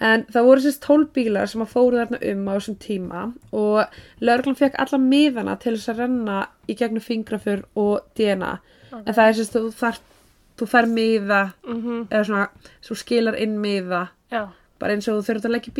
En 0.00 0.24
það 0.28 0.44
voru 0.44 0.60
sérst 0.60 0.82
12 0.84 1.06
bílar 1.16 1.48
sem 1.48 1.62
að 1.64 1.70
fóru 1.72 1.96
þarna 1.96 2.18
um 2.32 2.48
á 2.48 2.52
þessum 2.58 2.74
tíma 2.84 3.20
og 3.56 3.94
lögreglan 4.20 4.58
fekk 4.58 4.74
alla 4.82 4.98
miðana 5.00 5.54
til 5.58 5.72
þess 5.76 5.88
að 5.88 6.02
renna 6.02 6.40
í 6.68 6.74
gegnum 6.76 7.00
fingrafur 7.00 7.62
og 7.80 8.02
DNA. 8.18 8.58
En 8.92 9.14
það 9.14 9.28
er 9.30 9.38
sérst, 9.38 9.56
þú 9.56 9.72
þarf, 9.72 10.00
þú 10.58 10.68
fær 10.68 10.86
miða 10.92 11.40
Mhm. 11.64 12.08
eða 12.10 12.24
svona, 12.28 12.48
þú 12.84 12.96
skilar 12.96 13.38
inn 13.40 13.56
miða, 13.60 14.08
Já. 14.30 14.48
bara 14.78 14.92
eins 14.92 15.08
og 15.08 15.16
þú 15.24 15.26
þurft 15.32 15.44
að 15.48 15.54
leggja 15.56 15.72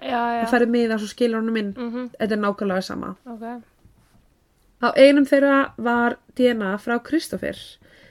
já. 0.00 0.44
Þú 0.44 0.50
færði 0.54 0.70
miða 0.70 0.94
og 0.94 1.00
svo 1.00 1.08
skilur 1.08 1.40
honum 1.40 1.56
inn. 1.56 1.72
Mhm. 1.74 2.10
Þetta 2.20 2.32
er 2.32 2.36
nákvæmlega 2.38 2.82
sama. 2.82 3.16
Ok. 3.26 3.62
Á 4.82 4.88
einum 4.96 5.26
þeirra 5.26 5.72
var 5.76 6.16
DNA 6.36 6.76
frá 6.78 6.98
Kristoffer 7.02 7.56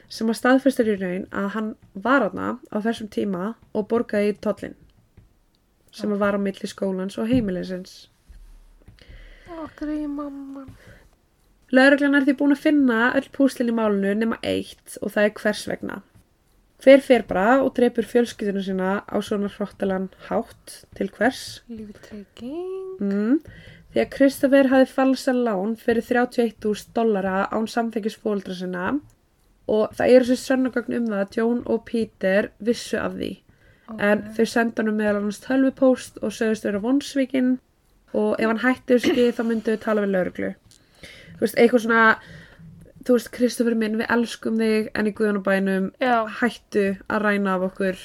sem 0.10 0.28
að 0.28 0.36
staðfestur 0.36 0.86
í 0.88 1.00
raun 1.00 1.26
að 1.32 1.50
hann 1.56 1.76
var 1.96 2.30
hana 2.30 2.60
á 2.74 2.78
þessum 2.82 3.10
tíma 3.10 3.56
og 3.74 3.88
borgaði 3.88 4.34
í 4.34 4.38
tollin 4.42 4.76
sem 5.92 6.14
var 6.20 6.38
á 6.38 6.40
milli 6.40 6.70
skólans 6.70 7.18
og 7.18 7.30
heimilisins. 7.30 8.10
Okkur 9.50 9.92
í 9.94 10.06
mamma. 10.08 10.66
Lauruglan 11.74 12.18
er 12.18 12.26
því 12.26 12.36
búin 12.40 12.56
að 12.56 12.64
finna 12.64 13.00
öll 13.18 13.28
púslinn 13.34 13.70
í 13.70 13.76
málinu 13.78 14.14
nema 14.18 14.40
eitt 14.46 14.98
og 15.02 15.14
það 15.14 15.28
er 15.28 15.36
hvers 15.42 15.66
vegna. 15.70 16.00
Hver 16.80 17.04
fer 17.04 17.26
bara 17.28 17.58
og 17.60 17.74
drepur 17.76 18.08
fjölskyldinu 18.08 18.64
sína 18.64 18.92
á 19.04 19.18
svona 19.20 19.50
hróttalan 19.52 20.08
hátt 20.30 20.78
til 20.96 21.10
hvers? 21.18 21.62
Líftrygging. 21.68 23.02
Mm. 23.04 23.42
því 23.92 24.02
að 24.04 24.12
Kristoffer 24.14 24.70
hafði 24.72 24.88
falsa 24.94 25.34
lán 25.34 25.76
fyrir 25.82 26.06
31.000 26.06 26.94
dollara 26.96 27.48
án 27.52 27.68
samþekis 27.68 28.18
fóldra 28.22 28.56
sinna 28.56 28.92
og 29.70 29.96
það 29.98 30.16
eru 30.16 30.30
sér 30.30 30.42
sönnugagn 30.44 30.98
um 30.98 31.08
það 31.10 31.24
að 31.24 31.38
John 31.38 31.62
og 31.66 31.86
Peter 31.90 32.52
vissu 32.60 33.00
af 33.02 33.18
því 33.18 33.32
en 33.98 34.22
þau 34.38 34.46
senda 34.46 34.84
hann 34.84 34.98
meðal 34.98 35.22
annars 35.22 35.40
tölvupóst 35.44 36.20
og 36.22 36.32
sögust 36.36 36.66
vera 36.68 36.82
vonsvíkin 36.84 37.56
og 38.14 38.36
ef 38.40 38.48
hann 38.48 38.62
hætti 38.64 38.96
þessu 38.98 39.12
ekki 39.14 39.26
þá 39.38 39.42
myndu 39.50 39.74
við 39.76 39.82
tala 39.86 40.02
við 40.06 40.14
lauruglu 40.16 40.52
þú 41.40 41.42
veist, 41.46 41.58
eitthvað 41.58 41.84
svona 41.86 42.04
þú 43.08 43.16
veist, 43.16 43.32
Kristoffer 43.34 43.76
minn, 43.80 43.98
við 44.02 44.10
elskum 44.12 44.58
þig 44.60 44.90
en 44.94 45.08
í 45.10 45.14
guðanabænum 45.18 45.92
hættu 46.40 46.86
að 47.08 47.22
ræna 47.26 47.56
af 47.58 47.68
okkur 47.70 48.02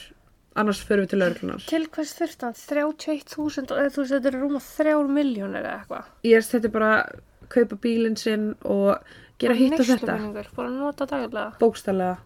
annars 0.54 0.84
förum 0.86 1.04
við 1.04 1.10
til 1.10 1.18
lauruglunar 1.22 1.64
Til 1.66 1.86
hvers 1.90 2.12
þurfti 2.20 2.46
hann? 2.46 2.54
31.000 2.54 3.74
eða 3.74 3.90
þú 3.96 4.04
veist 4.04 4.14
þetta 4.14 4.30
er 4.30 4.38
rúma 4.38 4.60
3 4.62 4.94
miljónir 5.16 5.64
eða 5.64 5.78
eitthvað. 5.80 6.12
ég 6.24 6.38
veist, 6.38 6.52
þetta 6.54 6.70
er 6.70 6.74
bara 6.78 6.92
kaupa 7.54 7.76
bílinn 7.82 8.16
sinn 8.16 8.52
og 8.62 9.00
gera 9.38 9.54
hitt 9.58 9.74
og 9.74 9.82
þetta. 9.84 10.14
Neyslupeningur, 10.14 10.46
Bara 10.56 10.68
að 10.70 10.78
nota 10.78 11.06
daglega. 11.10 11.50
bókstaflega 11.58 12.16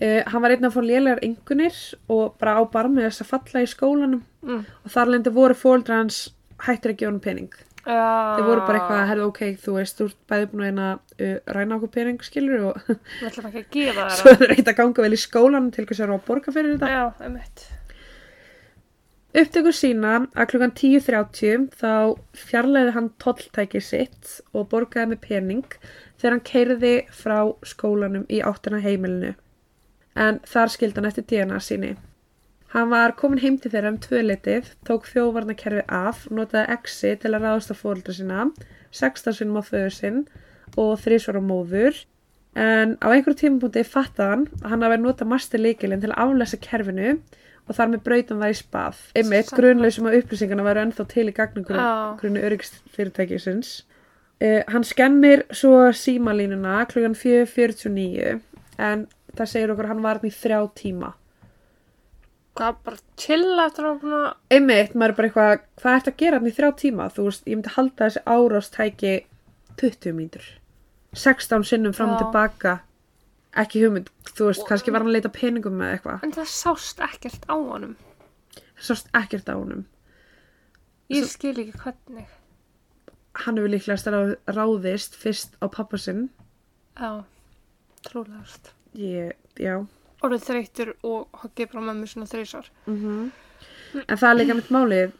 uh, 0.00 0.20
hann 0.32 0.42
var 0.44 0.54
einn 0.56 0.64
að 0.68 0.74
fá 0.76 0.80
lélegar 0.84 1.22
engunir 1.26 1.80
og 2.08 2.36
bara 2.40 2.58
á 2.58 2.62
barmi 2.72 3.02
þess 3.06 3.24
að 3.24 3.32
falla 3.36 3.64
í 3.66 3.70
skólanum 3.76 4.22
Mm. 4.40 4.62
og 4.84 4.88
þar 4.94 5.10
lendi 5.12 5.30
voru 5.36 5.52
fóldra 5.52 5.98
hans 6.00 6.30
hættir 6.64 6.94
að 6.94 6.96
gefa 7.02 7.10
hann 7.10 7.18
pening 7.20 7.50
Já. 7.80 8.36
Þeir 8.36 8.44
voru 8.46 8.62
bara 8.68 8.78
eitthvað, 8.78 9.02
herðu, 9.08 9.26
ok, 9.28 9.40
þú 9.60 9.74
veist, 9.76 9.98
þú 9.98 10.06
ert 10.10 10.16
bæði 10.28 10.46
búin 10.52 10.64
að 10.64 10.80
að 10.84 11.26
uh, 11.26 11.52
ræna 11.56 11.76
okkur 11.76 11.90
pening, 11.94 12.18
skilur, 12.24 12.64
og 12.70 12.80
að 13.24 14.16
svo 14.16 14.32
er 14.36 14.54
það 14.60 14.68
að 14.72 14.76
ganga 14.80 15.04
vel 15.04 15.12
í 15.16 15.20
skólan 15.20 15.68
til 15.72 15.84
hvers 15.88 16.00
er 16.04 16.12
að 16.12 16.24
borga 16.28 16.52
fyrir 16.52 16.74
þetta. 16.76 16.90
Já, 16.92 17.04
emitt. 17.28 17.64
Upptökur 19.40 19.76
sína 19.76 20.12
að 20.34 20.48
klukkan 20.50 20.72
10.30 20.74 21.68
þá 21.80 21.92
fjarlæði 22.34 22.94
hann 22.96 23.10
tolltæki 23.22 23.80
sitt 23.84 24.40
og 24.52 24.66
borgaði 24.72 25.12
með 25.12 25.20
pening 25.28 25.76
þegar 26.18 26.34
hann 26.34 26.44
keirði 26.48 26.94
frá 27.14 27.36
skólanum 27.62 28.24
í 28.28 28.40
áttina 28.42 28.80
heimilinu. 28.82 29.36
En 30.20 30.40
þar 30.48 30.72
skildi 30.74 31.00
hann 31.00 31.08
eftir 31.08 31.26
DNA 31.30 31.60
síni. 31.64 31.94
Hann 32.70 32.92
var 32.92 33.16
komin 33.18 33.40
heim 33.42 33.56
til 33.58 33.72
þeirra 33.72 33.90
um 33.90 33.98
tvöleitið, 33.98 34.68
tók 34.86 35.08
þjóvarnakerfi 35.10 35.82
af, 35.90 36.26
notaði 36.30 36.76
exi 36.76 37.16
til 37.18 37.32
að 37.32 37.46
ráðast 37.46 37.72
á 37.74 37.76
fóldra 37.80 38.14
sína, 38.14 38.44
16 38.94 39.40
sinum 39.40 39.58
á 39.58 39.62
föður 39.66 39.96
sinn 39.96 40.20
og 40.78 41.00
þrísvar 41.02 41.40
á 41.40 41.42
móður. 41.42 41.98
En 42.54 42.94
á 43.02 43.06
einhverjum 43.10 43.40
tímapunkti 43.40 43.82
fattaði 43.86 44.30
hann 44.30 44.46
að 44.60 44.70
hann 44.70 44.86
hafi 44.86 45.00
notað 45.02 45.30
master 45.32 45.62
leikilinn 45.62 46.02
til 46.02 46.12
að 46.12 46.22
aflesa 46.24 46.58
kerfinu 46.62 47.12
og 47.66 47.76
þar 47.78 47.90
með 47.92 48.04
brautum 48.06 48.42
það 48.42 48.54
í 48.54 48.58
spað. 48.58 49.02
Einmitt, 49.18 49.50
Sæll. 49.50 49.58
grunlausum 49.58 50.08
að 50.10 50.18
upplýsingarna 50.20 50.66
væru 50.66 50.82
ennþá 50.84 51.06
til 51.10 51.26
í 51.30 51.34
gagnagrunni 51.36 51.86
Já. 51.86 52.18
grunni 52.22 52.44
öryggisfyrirtækisins. 52.48 53.72
Uh, 54.40 54.62
hann 54.72 54.86
skemmir 54.86 55.44
svo 55.52 55.90
símalínuna 55.94 56.80
klukkan 56.90 57.18
4.49 57.18 58.38
en 58.80 59.06
það 59.38 59.50
segir 59.52 59.72
okkur 59.74 59.90
hann 59.90 60.04
var 60.04 60.20
hann 60.20 60.30
í 60.30 60.34
þrjá 60.34 60.60
tíma. 60.78 61.14
Hvað, 62.58 62.78
bara 62.84 62.98
chilla 63.20 63.66
eftir 63.70 63.86
að 63.88 64.06
að... 64.10 64.24
Einmitt, 64.52 64.94
maður 64.98 65.12
er 65.12 65.16
bara 65.18 65.28
eitthvað, 65.30 65.66
hvað 65.80 65.98
ert 65.98 66.08
að 66.10 66.16
gera 66.22 66.40
hann 66.40 66.50
í 66.50 66.54
þrjá 66.56 66.70
tíma? 66.82 67.06
Þú 67.14 67.26
veist, 67.28 67.46
ég 67.46 67.58
myndi 67.58 67.74
halda 67.76 68.08
þessi 68.08 68.22
árastæki 68.26 69.12
20 69.80 70.16
mínútur. 70.18 70.48
16 71.16 71.66
sinnum 71.70 71.94
fram 71.96 72.14
og 72.14 72.24
tilbaka. 72.24 72.74
Ekki 73.60 73.84
hugmynd, 73.84 74.10
þú 74.30 74.50
veist, 74.50 74.66
kannski 74.68 74.92
var 74.94 75.02
hann 75.02 75.10
að 75.10 75.16
leita 75.18 75.32
peningum 75.34 75.78
með 75.78 75.94
eitthvað. 75.96 76.26
En 76.26 76.34
það 76.36 76.50
sást 76.52 77.00
ekkert 77.06 77.46
á 77.50 77.54
honum. 77.54 77.96
Það 78.58 78.84
sást 78.90 79.10
ekkert 79.18 79.50
á 79.50 79.54
honum. 79.56 79.86
Ég 81.10 81.26
skil 81.26 81.56
ekki 81.58 81.80
hvernig. 81.80 82.28
Hann 83.40 83.58
hefur 83.58 83.72
líklegast 83.72 84.10
að 84.10 84.36
ráðist 84.50 85.16
fyrst 85.18 85.56
á 85.58 85.66
pappa 85.70 85.98
sinn. 85.98 86.28
Já, 86.98 87.24
trúlegast. 88.06 88.74
Ég, 88.98 89.32
já. 89.60 89.76
Orðið 90.24 90.44
þreytur 90.48 90.90
og 91.06 91.28
hoggið 91.42 91.70
bara 91.72 91.86
mömmu 91.90 92.08
svona 92.10 92.28
þreysar. 92.30 92.68
Mm 92.86 93.30
En 94.08 94.16
það 94.16 94.28
er 94.30 94.36
líka 94.38 94.54
mitt 94.54 94.68
málið. 94.70 95.12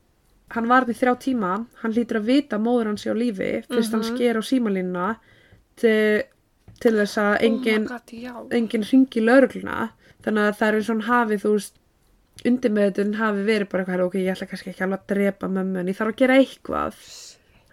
Hann 0.54 0.68
var 0.70 0.84
því 0.86 0.94
þrjá 0.98 1.12
tíma, 1.22 1.48
hann 1.82 1.94
hlýtur 1.94 2.18
að 2.20 2.28
vita 2.30 2.58
móður 2.58 2.90
hans 2.90 3.02
sé 3.04 3.10
á 3.10 3.14
lífi 3.18 3.50
fyrst 3.66 3.94
hann 3.94 4.04
sker 4.06 4.38
á 4.38 4.42
símalínuna 4.42 5.08
til, 5.78 6.22
til 6.82 6.92
þess 6.98 7.18
að 7.22 7.34
engin, 7.46 7.86
Oh 7.86 7.90
my 7.90 7.98
god, 7.98 8.14
já. 8.14 8.34
engin 8.58 8.86
ringi 8.86 9.22
laurugluna. 9.22 9.90
Þannig 10.24 10.48
að 10.48 10.56
það 10.58 10.68
er 10.68 10.78
eins 10.78 10.90
og 10.90 10.94
hann 10.96 11.06
hafi, 11.08 11.38
þú 11.42 11.52
veist, 11.56 11.74
undir 12.46 12.74
með 12.74 12.90
þetta 12.98 13.18
hafi 13.20 13.44
verið 13.46 13.70
bara 13.72 13.84
eitthvað, 13.84 14.04
ok, 14.06 14.16
ég 14.20 14.32
ætla 14.34 14.48
kannski 14.50 14.70
ekki 14.72 14.84
alveg 14.86 15.00
að 15.02 15.14
drepa 15.14 15.50
mömmu 15.54 15.80
en 15.82 15.90
ég 15.92 15.98
þarf 15.98 16.14
að 16.14 16.20
gera 16.22 16.38
eitthvað. 16.40 17.02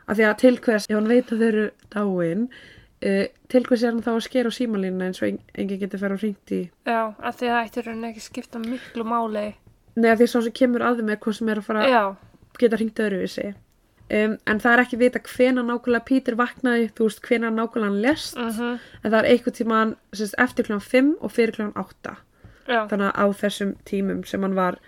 Af 0.07 0.17
því 0.17 0.27
að 0.27 0.38
til 0.43 0.57
hvers, 0.65 0.88
ef 0.89 0.95
hann 0.97 1.12
veit 1.12 1.31
að 1.33 1.41
þau 1.41 1.47
eru 1.51 1.65
dáin, 1.93 2.47
uh, 3.05 3.25
til 3.51 3.63
hvers 3.67 3.83
er 3.83 3.93
hann 3.93 4.03
þá 4.05 4.12
að 4.15 4.25
skera 4.27 4.51
á 4.51 4.57
símalínuna 4.57 5.10
eins 5.10 5.21
og 5.21 5.29
en, 5.29 5.39
engin 5.57 5.81
getur 5.83 6.01
fara 6.01 6.17
og 6.17 6.23
ringt 6.23 6.53
í 6.55 6.63
Já, 6.88 7.13
að 7.17 7.39
því 7.39 7.49
að 7.49 7.53
það 7.53 7.62
ætti 7.62 7.86
rauninni 7.86 8.10
ekki 8.12 8.25
skipta 8.25 8.62
miklu 8.63 9.05
máli. 9.07 9.47
Nei, 9.97 10.10
af 10.12 10.19
því 10.19 10.27
að 10.27 10.33
sá 10.33 10.39
sem 10.41 10.57
kemur 10.62 10.86
að 10.86 11.01
er 11.05 11.21
hvað 11.21 11.39
sem 11.39 11.53
er 11.53 11.62
að 11.62 11.69
fara 11.69 11.88
Já, 11.88 12.03
geta 12.57 12.79
hringt 12.79 13.01
öðruvísi. 13.05 13.47
Um, 14.07 14.38
en 14.47 14.62
það 14.63 14.73
er 14.73 14.81
ekki 14.86 14.97
vita 15.01 15.19
hvena 15.19 15.63
nákvæmlega 15.67 16.07
Pítur 16.07 16.38
vaknaði, 16.39 16.86
þú 16.95 17.10
veist, 17.10 17.25
hvena 17.27 17.49
nákvæmlega 17.51 17.89
hann 17.89 17.97
lest, 18.05 18.38
mhm, 18.39 18.77
en 19.03 19.12
það 19.12 19.17
er 19.19 19.27
einhver 19.33 19.55
tíma 19.57 19.79
eftir 20.45 20.67
kljóðan 20.69 20.86
5 20.86 21.10
og 21.19 21.33
fyrir 21.36 21.57
kljóðan 21.57 21.73
8. 21.81 22.13
já. 22.67 22.79
Þannig 22.88 23.10
að 23.10 23.17
á 23.19 23.25
þessum 23.41 23.73
tímum 23.83 24.21
sem 24.23 24.47
hann 24.47 24.55
var, 24.55 24.79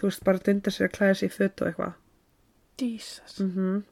þú 0.00 0.08
veist, 0.08 0.24
bara 0.24 0.40
dundar 0.46 0.72
sér 0.72 0.88
að 0.88 0.94
klæða 0.96 1.18
sér 1.20 1.28
í 1.28 1.36
föt 1.36 1.60
og 1.60 1.68
eitthvað. 1.68 1.98
Jesus. 2.80 3.40
Mm 3.40 3.82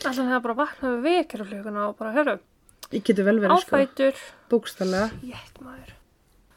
Alltaf 0.00 0.30
það 0.30 0.42
bara 0.46 0.56
vaknaði 0.56 0.96
við 0.96 1.16
vekjarfluguna 1.18 1.82
og 1.90 1.96
bara, 1.98 2.12
hörru, 2.14 2.38
Ég 2.92 3.04
geti 3.06 3.22
vel 3.26 3.38
verið, 3.40 3.62
sko, 3.64 3.76
áfætur. 3.76 4.22
bókstallega. 4.50 5.10
Jétt 5.22 5.60
maður. 5.62 5.92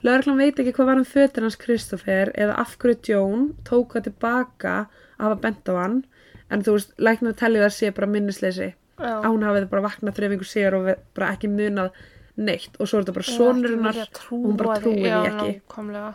Lörglan 0.03 0.37
veit 0.41 0.59
ekki 0.59 0.73
hvað 0.75 0.89
var 0.91 0.99
um 0.99 1.05
fötin 1.07 1.45
hans 1.47 1.55
Kristoffer 1.55 2.31
eða 2.35 2.57
af 2.59 2.77
hverju 2.77 3.13
Jón 3.13 3.43
tók 3.63 3.93
það 3.95 4.09
tilbaka 4.09 4.73
að 5.19 5.27
hafa 5.27 5.41
bent 5.45 5.69
á 5.69 5.73
hann, 5.77 5.99
en 6.51 6.63
þú 6.65 6.73
veist, 6.75 6.95
læknað 6.97 7.37
tellið 7.39 7.67
að 7.67 7.75
sé 7.77 7.91
bara 7.95 8.07
minnisleysi. 8.07 8.73
Já. 8.99 9.23
hún 9.25 9.41
hafið 9.43 9.69
bara 9.71 9.81
vaknað 9.87 10.15
þreifingu 10.19 10.45
sér 10.45 10.75
og 10.77 10.89
bara 11.17 11.31
ekki 11.33 11.49
munað 11.49 11.95
neitt 12.37 12.75
og 12.79 12.87
svo 12.87 12.99
er 12.99 13.03
þetta 13.05 13.15
bara 13.17 13.25
sonurinnar 13.25 13.97
og 14.03 14.29
hún 14.29 14.57
bara 14.59 14.75
trúið 14.79 14.99
því 15.01 15.09
ekki 15.09 15.49
nákvæmlega. 15.57 16.13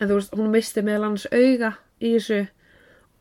en 0.00 0.08
þú 0.10 0.18
veist, 0.18 0.34
hún 0.34 0.50
misti 0.50 0.82
meðal 0.82 1.06
annars 1.06 1.26
auga 1.30 1.70
í 2.00 2.12
þessu 2.16 2.40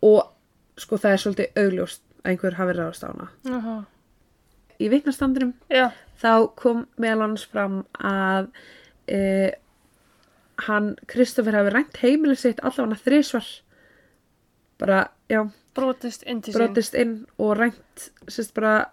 og 0.10 0.34
sko 0.80 0.98
það 0.98 1.12
er 1.16 1.24
svolítið 1.24 1.62
augljóst 1.64 2.02
að 2.24 2.32
einhver 2.34 2.58
hafi 2.60 2.76
ráðast 2.80 3.06
á 3.06 3.10
hana 3.14 3.30
Aha. 3.60 3.76
Í 4.80 4.90
vitnastandinum 4.92 5.54
Já, 5.72 5.90
þá 6.22 6.50
kom 6.60 6.86
meðal 6.98 7.28
annars 7.28 7.48
fram 7.52 7.82
að 8.00 8.50
e, 9.08 9.20
hann, 10.68 10.94
Kristoffer 11.12 11.58
hafi 11.58 11.74
rænt 11.76 12.00
heimilið 12.04 12.42
sitt 12.44 12.64
allavega 12.64 13.00
þrísvar 13.06 13.50
bara, 14.80 15.02
já, 15.32 15.44
brotist 15.76 16.24
inn 16.28 16.42
brotist 16.46 16.96
inn 16.98 17.16
og 17.38 17.58
rænt 17.60 18.10
sérst 18.32 18.56
bara 18.58 18.92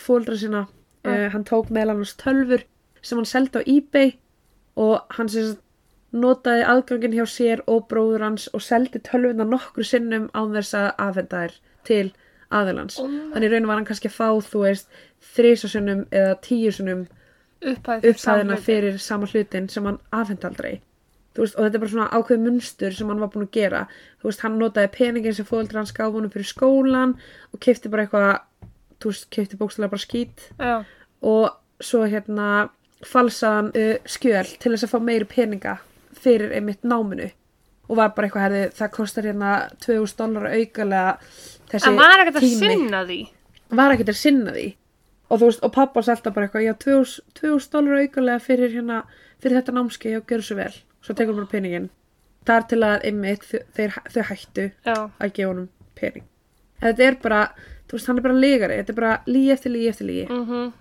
fóldra 0.00 0.36
sína. 0.38 0.66
Uh, 1.04 1.28
hann 1.30 1.44
tók 1.44 1.68
meðal 1.68 1.92
annars 1.92 2.14
tölfur 2.16 2.62
sem 3.04 3.18
hann 3.20 3.28
seldi 3.28 3.60
á 3.60 3.62
ebay 3.68 4.14
og 4.80 5.04
hann 5.18 5.28
sérst 5.28 5.60
notaði 6.14 6.62
aðgangin 6.70 7.16
hjá 7.18 7.26
sér 7.28 7.62
og 7.68 7.88
bróður 7.90 8.24
hans 8.24 8.46
og 8.56 8.62
seldi 8.64 9.02
tölvuna 9.04 9.44
nokkru 9.48 9.84
sinnum 9.84 10.30
án 10.32 10.54
þess 10.54 10.76
að 10.78 10.86
afhenda 11.04 11.42
þær 11.42 11.56
til 11.88 12.06
aðilans 12.54 12.98
Oh 13.02 13.10
þannig 13.34 13.52
raun 13.52 13.68
var 13.68 13.80
hann 13.80 13.88
kannski 13.88 14.10
að 14.10 14.16
fá 14.16 14.28
þú 14.48 14.64
veist 14.64 14.98
þrísasinnum 15.34 16.06
eða 16.14 16.38
Upphæð 17.64 18.10
upphæðina 18.10 18.56
fyrir 18.60 18.98
sama 19.00 19.26
hlutin 19.30 19.70
sem 19.72 19.86
hann 19.88 20.00
afhenda 20.12 20.50
aldrei. 20.50 20.82
Veist, 21.34 21.56
og 21.56 21.64
þetta 21.64 21.78
er 21.78 21.82
bara 21.82 21.92
svona 21.92 22.08
ákveð 22.14 22.42
munstur 22.44 22.94
sem 22.94 23.08
hann 23.10 23.22
var 23.22 23.30
búin 23.32 23.46
að 23.46 23.54
gera. 23.56 23.80
Þú 24.20 24.28
veist, 24.28 24.42
hann 24.44 24.58
notaði 24.60 24.90
peningin 24.94 25.34
sem 25.34 25.48
fóldra 25.48 25.80
hans 25.80 25.94
gaf 25.96 26.12
honum 26.14 26.30
fyrir 26.30 26.46
skólan 26.46 27.16
og 27.50 27.62
kefti 27.64 27.90
bara 27.90 28.04
eitthvað 28.04 28.28
þú 29.02 29.12
veist, 29.12 29.28
kefti 29.34 29.58
bókstælega 29.58 29.94
bara 29.94 30.04
skít. 30.04 30.44
Já, 30.60 30.74
og 31.24 31.56
svo 31.82 32.04
hérna 32.04 32.50
falsaðan 33.04 33.72
uh, 33.74 33.96
skjöl 34.08 34.46
til 34.60 34.74
þess 34.74 34.86
að 34.86 34.92
fá 34.92 35.00
meiri 35.08 35.28
peninga 35.28 35.78
fyrir 36.24 36.54
einmitt 36.54 36.86
náminu 36.86 37.32
og 37.88 37.98
var 37.98 38.14
bara 38.16 38.28
eitthvað 38.28 38.46
herði, 38.46 38.62
það 38.78 38.94
kostar 38.94 39.28
hérna 39.28 39.50
2000 39.84 40.20
dólar 40.20 40.48
aukalega 40.54 41.16
þessi 41.72 41.90
en 41.90 41.98
var 42.00 42.22
ekkert 42.22 42.40
að 42.40 42.46
tími. 42.46 42.70
sinna 42.70 43.02
því. 43.08 43.18
var 43.80 43.94
ekkert 43.94 44.14
að 44.14 44.20
sinna 44.20 44.54
því. 44.54 44.68
Og 45.32 45.40
þú 45.40 45.50
veist, 45.50 45.62
og 45.64 45.72
pappa 45.74 46.02
selta 46.04 46.32
bara 46.34 46.48
eitthvað 46.48 46.66
já, 46.68 46.74
2000 46.84 47.36
2000 47.40 47.74
dólar 47.74 48.00
aukalega 48.04 48.44
fyrir 48.44 48.72
hérna 48.76 49.02
fyrir 49.42 49.60
þetta 49.60 49.76
námski 49.76 50.16
og 50.16 50.32
gjör 50.32 50.44
svo 50.44 50.56
vel. 50.60 50.72
Svo 51.04 51.16
tekur 51.16 51.36
bara 51.36 51.50
peningin 51.52 51.90
þar 52.48 52.66
til 52.68 52.80
að 52.84 53.06
einmitt 53.08 53.44
þau, 53.48 54.22
hættu 54.28 54.70
Já, 54.84 54.96
að 55.18 55.34
gefa 55.36 55.50
honum 55.50 55.68
pening. 55.96 56.24
En 56.80 56.90
þetta 56.90 57.06
er 57.06 57.18
bara, 57.22 57.42
þú 57.88 57.96
veist, 57.96 58.08
hann 58.10 58.20
er 58.20 58.26
bara 58.26 58.40
lígari 58.40 58.80
þetta 58.80 58.92
er 58.92 58.98
bara 58.98 59.12
lígi 59.28 59.52
eftir 59.54 59.74
lígi 59.74 59.90
eftir 59.92 60.08
lígi 60.10 60.26
mhm, 60.28 60.72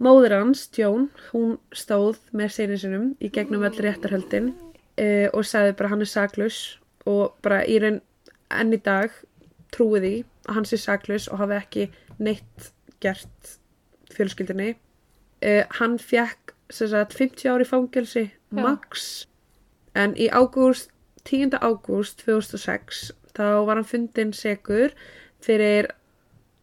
móður 0.00 0.36
hans, 0.38 0.64
Jón, 0.74 1.10
hún 1.30 1.58
stóð 1.76 2.18
með 2.36 2.54
sinni 2.56 2.80
sinum 2.80 3.06
í 3.20 3.30
gegnum 3.32 3.66
öll 3.68 3.82
réttarhöldin 3.84 4.52
uh, 5.00 5.28
og 5.32 5.46
sagði 5.48 5.76
bara 5.78 5.92
hann 5.94 6.04
er 6.04 6.10
saklaus 6.10 6.60
og 7.08 7.36
bara 7.42 7.62
í 7.64 7.78
raun 7.82 8.00
enn 8.50 8.76
í 8.76 8.80
dag 8.84 9.14
trúi 9.74 10.00
því 10.02 10.14
að 10.48 10.54
hann 10.58 10.68
sé 10.68 10.78
saklaus 10.80 11.28
og 11.30 11.40
hafi 11.42 11.58
ekki 11.58 11.88
neitt 12.20 12.70
gert 13.00 13.56
fjölskyldinni. 14.12 14.74
Uh, 15.40 15.64
hann 15.78 15.98
fekk 16.02 16.54
sagt 16.70 17.16
50 17.16 17.48
ári 17.50 17.66
fangelsi 17.66 18.26
Já. 18.28 18.62
max 18.62 19.26
en 19.94 20.14
í 20.14 20.28
ágúst 20.30 20.90
10. 21.24 21.56
ágúst 21.60 22.22
2006 22.24 23.10
þá 23.34 23.64
var 23.66 23.80
hann 23.80 23.88
fundin 23.88 24.32
segur 24.36 24.94
fyrir 25.42 25.90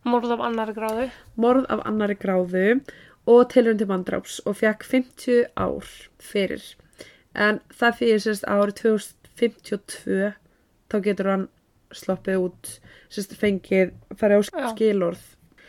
Morð 0.07 0.31
af 0.37 0.39
annari 0.39 0.73
gráðu. 0.73 1.09
morð 1.35 1.65
af 1.69 1.81
annari 1.85 2.15
gráðu 2.15 2.81
og 3.27 3.49
tilhörn 3.51 3.77
til 3.77 3.89
mandráps 3.89 4.39
og 4.45 4.55
fekk 4.55 4.85
50 4.87 5.49
ár 5.59 5.87
fyrir. 6.19 6.63
En 7.37 7.59
það 7.69 7.97
fyrir 7.99 8.21
sérst 8.23 8.45
árið 8.49 8.79
2052 8.81 10.33
þá 10.89 10.95
getur 11.05 11.29
hann 11.31 11.47
sloppið 11.95 12.39
út, 12.47 12.69
sérst 13.13 13.35
fengið, 13.39 13.93
farið 14.19 14.41
á 14.41 14.69
skilorð. 14.73 15.23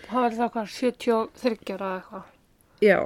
Það 0.09 0.22
var 0.24 0.37
það 0.38 0.52
hvað, 0.54 0.68
73 0.72 1.74
ára 1.74 1.88
eða 1.88 1.98
eitthvað. 2.00 2.26
Já, 2.81 2.98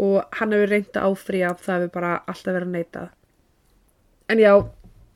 og 0.00 0.36
hann 0.38 0.54
hefur 0.56 0.72
reynd 0.72 0.96
að 0.96 1.06
áfrýja 1.10 1.52
það 1.60 1.76
hefur 1.84 1.92
bara 1.98 2.12
alltaf 2.30 2.54
verið 2.56 2.72
neitað. 2.74 3.08
En 4.30 4.38
já, 4.40 4.52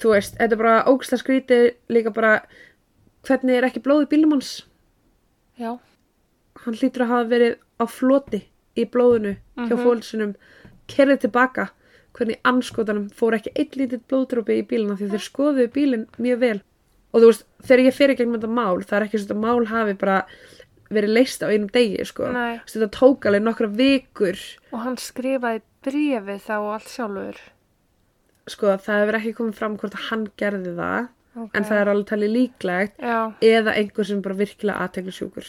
þú 0.02 0.12
veist, 0.12 0.36
þetta 0.40 0.56
er 0.58 0.60
bara 0.64 0.76
ógstlega 0.90 1.22
skrítið 1.22 1.66
líka 1.94 2.12
bara 2.14 2.32
hvernig 3.24 3.56
er 3.60 3.68
ekki 3.70 3.80
blóð 3.84 4.04
í 4.04 4.10
bílum 4.12 4.34
hans? 4.36 4.52
Já. 5.56 5.78
hann 6.64 6.74
hlýtur 6.78 7.02
að 7.04 7.10
hafa 7.10 7.28
verið 7.30 7.54
á 7.78 7.84
floti 7.90 8.38
í 8.78 8.84
blóðinu 8.90 9.32
hjá 9.56 9.74
Mhm. 9.74 9.82
fólksinum 9.84 10.34
kerðið 10.88 11.20
tilbaka 11.24 11.68
hvernig 12.14 12.38
anskotanum 12.46 13.08
fór 13.18 13.36
ekki 13.38 13.52
eitt 13.58 13.76
lítið 13.80 14.02
blóðdrópi 14.10 14.58
í 14.60 14.66
bílina 14.70 14.96
því 15.00 15.08
þeir 15.14 15.24
skoðuðu 15.28 15.68
bílinn 15.74 16.04
mjög 16.22 16.38
vel 16.44 16.58
og 17.14 17.22
þú 17.22 17.30
veist, 17.30 17.44
þegar 17.66 17.84
ég 17.88 17.94
fyrir 17.96 18.18
gegnum 18.18 18.36
þetta 18.38 18.52
mál 18.58 18.82
það 18.82 18.96
er 19.00 19.06
ekki 19.08 19.18
svo 19.22 19.26
þetta 19.28 19.40
mál 19.44 19.66
hafi 19.70 19.96
bara 20.00 20.18
verið 20.94 21.14
leist 21.16 21.42
á 21.42 21.50
einum 21.50 21.70
degi 21.74 22.04
sko 22.06 22.28
þetta 22.30 22.88
tók 22.94 23.26
alveg 23.26 23.42
nokkra 23.46 23.68
vikur 23.74 24.38
Og 24.70 24.78
hann 24.84 24.96
skrifaði 25.00 25.62
brefið 25.84 26.40
þá 26.46 26.54
og 26.60 26.70
allt 26.76 26.88
sjálfur. 26.92 27.38
sko 28.50 28.74
það 28.76 29.00
hefur 29.02 29.18
ekki 29.20 29.34
komið 29.40 29.58
fram 29.58 29.76
hvort 29.80 29.94
að 29.98 30.08
hann 30.12 30.26
gerði 30.40 30.74
það 30.78 31.10
Okay. 31.34 31.58
en 31.58 31.64
það 31.66 31.78
er 31.80 31.88
alveg 31.90 32.06
talið 32.06 32.30
líklegt 32.30 33.00
Já, 33.02 33.16
eða 33.42 33.72
einhver 33.74 34.06
sem 34.06 34.20
bara 34.22 34.36
virkilega 34.38 34.84
aðteglu 34.84 35.10
sjúkur 35.16 35.42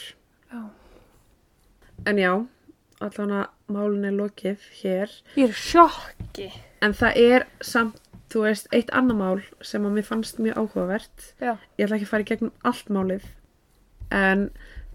já. 0.49 0.61
en 2.09 2.17
já, 2.17 2.31
allan 3.03 3.31
að 3.41 3.73
málun 3.75 4.05
er 4.07 4.15
lokið 4.15 4.65
hér 4.81 5.11
Ég 5.35 5.49
er 5.49 5.57
sjokki. 5.59 6.49
En 6.85 6.93
það 6.95 7.17
er 7.21 7.45
samt, 7.65 7.99
þú 8.31 8.45
veist, 8.45 8.67
eitt 8.75 8.91
annar 8.95 9.17
mál 9.19 9.41
sem 9.65 9.85
að 9.85 9.97
mér 9.97 10.07
fannst 10.07 10.39
mjög 10.39 10.57
áhugavert. 10.61 11.25
Já. 11.41 11.55
Ég 11.77 11.85
ætla 11.87 11.97
ekki 11.97 12.07
að 12.07 12.11
fara 12.13 12.25
í 12.25 12.29
gegnum 12.29 12.53
allt 12.63 12.91
málið. 12.93 13.25
En 14.13 14.47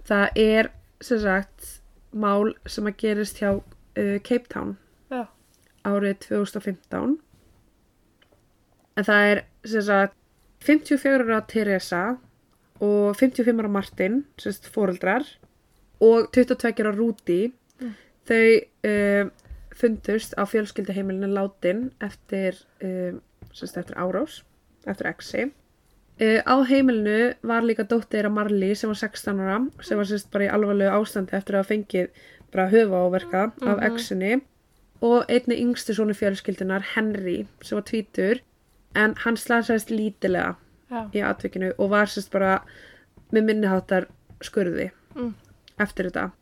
það 0.09 0.41
er, 0.43 0.71
sem 1.05 1.21
sagt, 1.23 1.69
mál 2.13 2.55
sem 2.67 2.89
að 2.89 2.97
gerist 3.03 3.41
hjá 3.43 3.51
uh, 3.59 4.17
Cape 4.27 4.49
Town 4.51 4.77
Já. 5.11 5.27
árið 5.87 6.17
2015. 6.27 7.19
En 8.99 9.07
það 9.07 9.29
er, 9.33 9.45
sem 9.65 9.87
sagt, 9.87 10.17
54 10.67 11.25
ára 11.25 11.41
Teresa 11.49 12.03
og 12.81 13.15
55 13.17 13.63
ára 13.63 13.71
Martin, 13.73 14.25
sem 14.41 14.53
sagt, 14.53 14.69
fóreldrar 14.73 15.25
og 16.05 16.31
22 16.35 16.85
ára 16.85 16.93
Rúti. 16.97 17.41
Mm. 17.81 17.95
Þau 18.29 18.45
uh, 18.91 19.31
fundust 19.81 20.35
á 20.37 20.43
fjölskyldaheimilinu 20.45 21.31
látin 21.33 21.87
eftir, 22.05 22.59
sagt, 23.53 23.77
eftir 23.81 23.97
árás, 23.97 24.43
eftir 24.87 25.07
exi. 25.11 25.47
Uh, 26.21 26.41
á 26.45 26.55
heimilinu 26.69 27.35
var 27.49 27.65
líka 27.65 27.87
dóttir 27.89 28.27
að 28.29 28.35
Marley 28.37 28.75
sem 28.77 28.91
var 28.93 28.99
16 29.01 29.41
ára 29.41 29.59
sem 29.81 29.97
var 29.97 30.05
sérst 30.11 30.29
bara 30.35 30.45
í 30.45 30.53
alvarlegu 30.53 30.93
ástandi 30.93 31.33
eftir 31.39 31.57
að 31.57 31.63
hafa 31.63 31.73
fengið 31.75 32.11
bara 32.53 32.67
höfa 32.69 33.01
áverka 33.07 33.43
af 33.63 33.79
Mhm. 33.79 33.87
exinni 33.89 34.33
og 35.01 35.25
einni 35.33 35.57
yngstu 35.63 35.95
svona 35.97 36.13
fjölskyldunar 36.13 36.83
Henry 36.95 37.47
sem 37.63 37.77
var 37.79 37.85
tvítur 37.89 38.41
en 38.95 39.15
hann 39.25 39.37
slasaðist 39.37 39.89
lítilega 39.91 40.57
Já. 40.91 41.09
í 41.15 41.23
atvikinu 41.25 41.73
og 41.79 41.89
var 41.91 42.05
sérst 42.07 42.31
bara 42.31 42.61
með 43.33 43.45
minniháttar 43.49 44.07
skurði 44.43 44.91
Mm. 45.17 45.35
eftir 45.79 46.11
þetta 46.11 46.33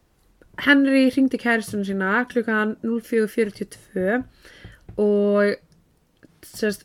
Henry 0.67 1.07
hringdi 1.13 1.39
kæristunum 1.39 1.87
sína 1.87 2.25
klukkan 2.31 2.77
04.42 2.83 4.23
og 4.99 5.57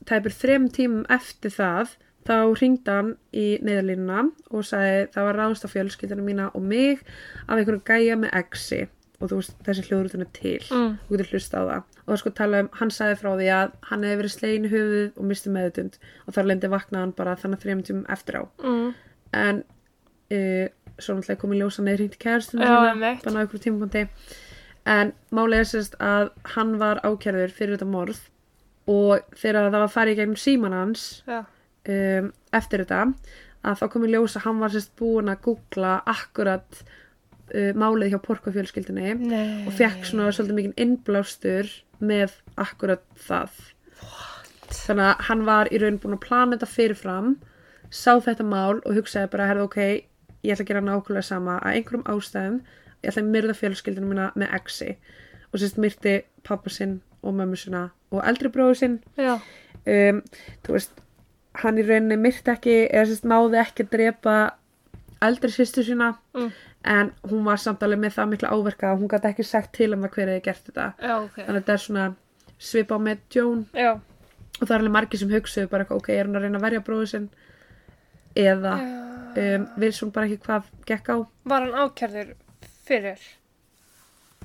tæpur 0.09 0.33
þrem 0.33 0.67
tímum 0.73 1.05
eftir 1.13 1.53
það 1.53 1.95
þá 2.27 2.35
hringdi 2.57 2.91
hann 2.91 3.13
í 3.35 3.45
neyðarlínuna 3.65 4.25
og 4.53 4.67
sagði 4.67 5.07
það 5.13 5.29
var 5.29 5.39
ráðst 5.41 5.65
á 5.67 5.73
fjölskyldunum 5.73 6.27
mína 6.29 6.49
og 6.53 6.65
mig 6.65 7.01
af 7.47 7.57
einhverju 7.57 7.83
gæja 7.87 8.19
með 8.19 8.35
exi. 8.39 8.83
Og 9.19 9.29
þú 9.31 9.39
veist 9.39 9.59
þessi 9.63 9.83
hljóðrutun 9.87 10.25
er 10.25 10.31
til. 10.35 10.61
Mm. 10.67 10.95
þú 11.07 11.13
getur 11.13 11.29
hlusta 11.31 11.61
á 11.61 11.63
það. 11.63 11.83
Og 12.03 12.09
það 12.09 12.19
sko 12.19 12.31
tala 12.39 12.63
um, 12.63 12.69
hann 12.79 12.91
sagði 12.91 13.19
frá 13.21 13.29
því 13.39 13.51
að 13.55 13.77
hann 13.89 14.03
hefði 14.03 14.19
verið 14.19 14.33
slegin 14.33 14.67
í 14.67 14.71
höfuð 14.73 15.21
og 15.21 15.29
misti 15.29 15.53
meðutund 15.53 15.99
og 16.25 16.35
þar 16.35 16.49
lendi 16.49 16.71
vaknaði 16.73 17.03
hann 17.05 17.15
bara 17.19 17.37
þannig 17.39 17.63
þrejum 17.63 17.85
tímum 17.87 18.09
eftir 18.11 18.39
á. 18.39 18.43
Mm. 18.63 18.89
en 19.33 19.63
uh, 20.31 20.67
svo 20.99 21.17
náttúrulega 21.17 21.41
kom 21.41 21.53
í 21.55 21.59
ljósa 21.59 21.83
neður 21.85 22.03
hringt 22.03 22.19
kæristunum 22.21 22.65
Já, 22.65 22.73
sína 22.73 22.99
bara 23.01 23.35
á 23.35 23.41
einhverju 23.41 23.63
tímapunkti. 23.65 24.05
En 24.93 25.13
málið 25.31 25.61
er 25.63 25.69
sérst 25.69 25.97
að 26.03 26.31
hann 26.55 26.75
var 26.81 27.01
ákjærður 27.07 27.55
fyrir 27.55 27.77
þetta 27.77 27.89
morð 27.89 28.19
og 28.91 29.37
þegar 29.39 29.69
það 29.69 29.79
var 29.85 29.93
farið 29.93 30.13
í 30.13 30.19
gegnum 30.19 30.39
síman 30.39 30.75
hans 30.75 31.05
um, 31.27 32.27
eftir 32.51 32.83
þetta 32.83 33.05
að 33.63 33.79
þá 33.79 33.85
kom 33.93 34.03
í 34.03 34.11
ljós 34.11 34.35
að 34.35 34.45
hann 34.49 34.59
var 34.59 34.73
sérst 34.73 34.91
búin 34.99 35.31
að 35.31 35.45
googla 35.45 35.93
akkurat 36.11 36.81
uh, 36.83 37.71
málið 37.79 38.11
hjá 38.11 38.19
porkofjölskyldinni 38.27 39.15
Nei. 39.21 39.63
og 39.63 39.71
fekk 39.77 40.09
svona 40.09 40.33
svolítið 40.35 40.59
mikið 40.59 40.83
innblástur 40.83 41.71
með 42.03 42.35
akkurat 42.59 43.05
það. 43.23 43.55
Þannig 44.73 45.07
að 45.07 45.25
hann 45.29 45.43
var 45.47 45.69
í 45.71 45.79
raun 45.79 45.99
búin 46.01 46.17
að 46.17 46.25
plana 46.25 46.57
þetta 46.57 46.73
fyrirfram 46.73 47.35
sá 47.93 48.17
þetta 48.25 48.45
mál 48.47 48.81
og 48.81 48.97
hugsaði 48.97 49.29
bara 49.31 49.47
herðu 49.51 49.67
ok, 49.69 49.79
ég 50.43 50.51
ætla 50.55 50.63
að 50.65 50.69
gera 50.71 50.81
nákvæmlega 50.87 51.23
sama 51.27 51.57
að 51.59 51.77
einhverjum 51.79 52.05
ástæðum, 52.13 52.57
ég 53.03 53.11
ætla 53.11 53.23
að 53.23 53.31
myrða 53.35 53.55
fjölskyldinu 53.61 54.09
mína 54.11 54.31
með 54.35 54.55
exi 54.59 54.89
og 55.53 55.59
sérst 55.61 55.77
myrti 55.79 56.17
pappa 56.43 56.69
sinn 56.73 56.97
og 57.23 57.35
mömmu 57.37 57.55
sinna 57.59 57.85
og 58.11 58.23
eldri 58.27 58.49
bróðu 58.51 58.75
sinn 58.81 58.99
Já. 59.17 59.37
um, 59.87 60.21
þú 60.65 60.75
veist 60.75 60.91
hann 61.63 61.77
í 61.77 61.85
rauninni 61.87 62.17
myrti 62.17 62.51
ekki 62.51 62.75
eða 62.89 63.05
sérst 63.11 63.27
náði 63.29 63.59
ekki 63.61 63.85
að 63.85 63.91
drepa 63.97 64.37
eldri 65.23 65.51
sýstu 65.53 65.83
sína 65.87 66.15
Mm. 66.33 66.49
en 66.83 67.11
hún 67.29 67.43
var 67.45 67.57
samt 67.61 67.83
alveg 67.85 67.99
með 68.01 68.15
það 68.17 68.29
mikla 68.33 68.49
áverka 68.51 68.87
að 68.91 68.97
hún 68.99 69.07
gæti 69.11 69.27
ekki 69.29 69.43
sagt 69.45 69.71
til 69.77 69.93
um 69.93 70.01
það 70.03 70.11
hver 70.17 70.27
hefði 70.31 70.41
gert 70.43 70.63
þetta 70.67 70.87
Já, 70.99 71.13
ok. 71.23 71.35
þannig 71.37 71.49
að 71.53 71.59
þetta 71.61 71.73
er 71.73 71.83
svona 71.83 72.07
svipa 72.59 72.97
með 72.99 73.17
Joan 73.35 73.61
Já. 73.73 73.91
og 73.93 74.63
það 74.67 74.73
er 74.73 74.79
alveg 74.81 74.91
margir 74.97 75.19
sem 75.21 75.29
hugsuðu 75.31 75.69
bara 75.69 75.85
ok, 75.89 76.09
er 76.09 76.25
hún 76.27 76.35
að 76.35 76.41
reyna 76.47 76.57
að 76.59 76.65
verja 76.65 76.81
bróðu 76.83 77.07
sinn 77.13 77.29
eða 78.35 78.73
um, 79.37 79.67
við 79.79 79.95
svo 79.97 80.09
bara 80.13 80.29
ekki 80.29 80.43
hvað 80.47 80.67
gekk 80.89 81.09
á. 81.13 81.17
Var 81.49 81.65
hann 81.65 81.79
ákjærður 81.85 82.33
fyrir 82.87 83.23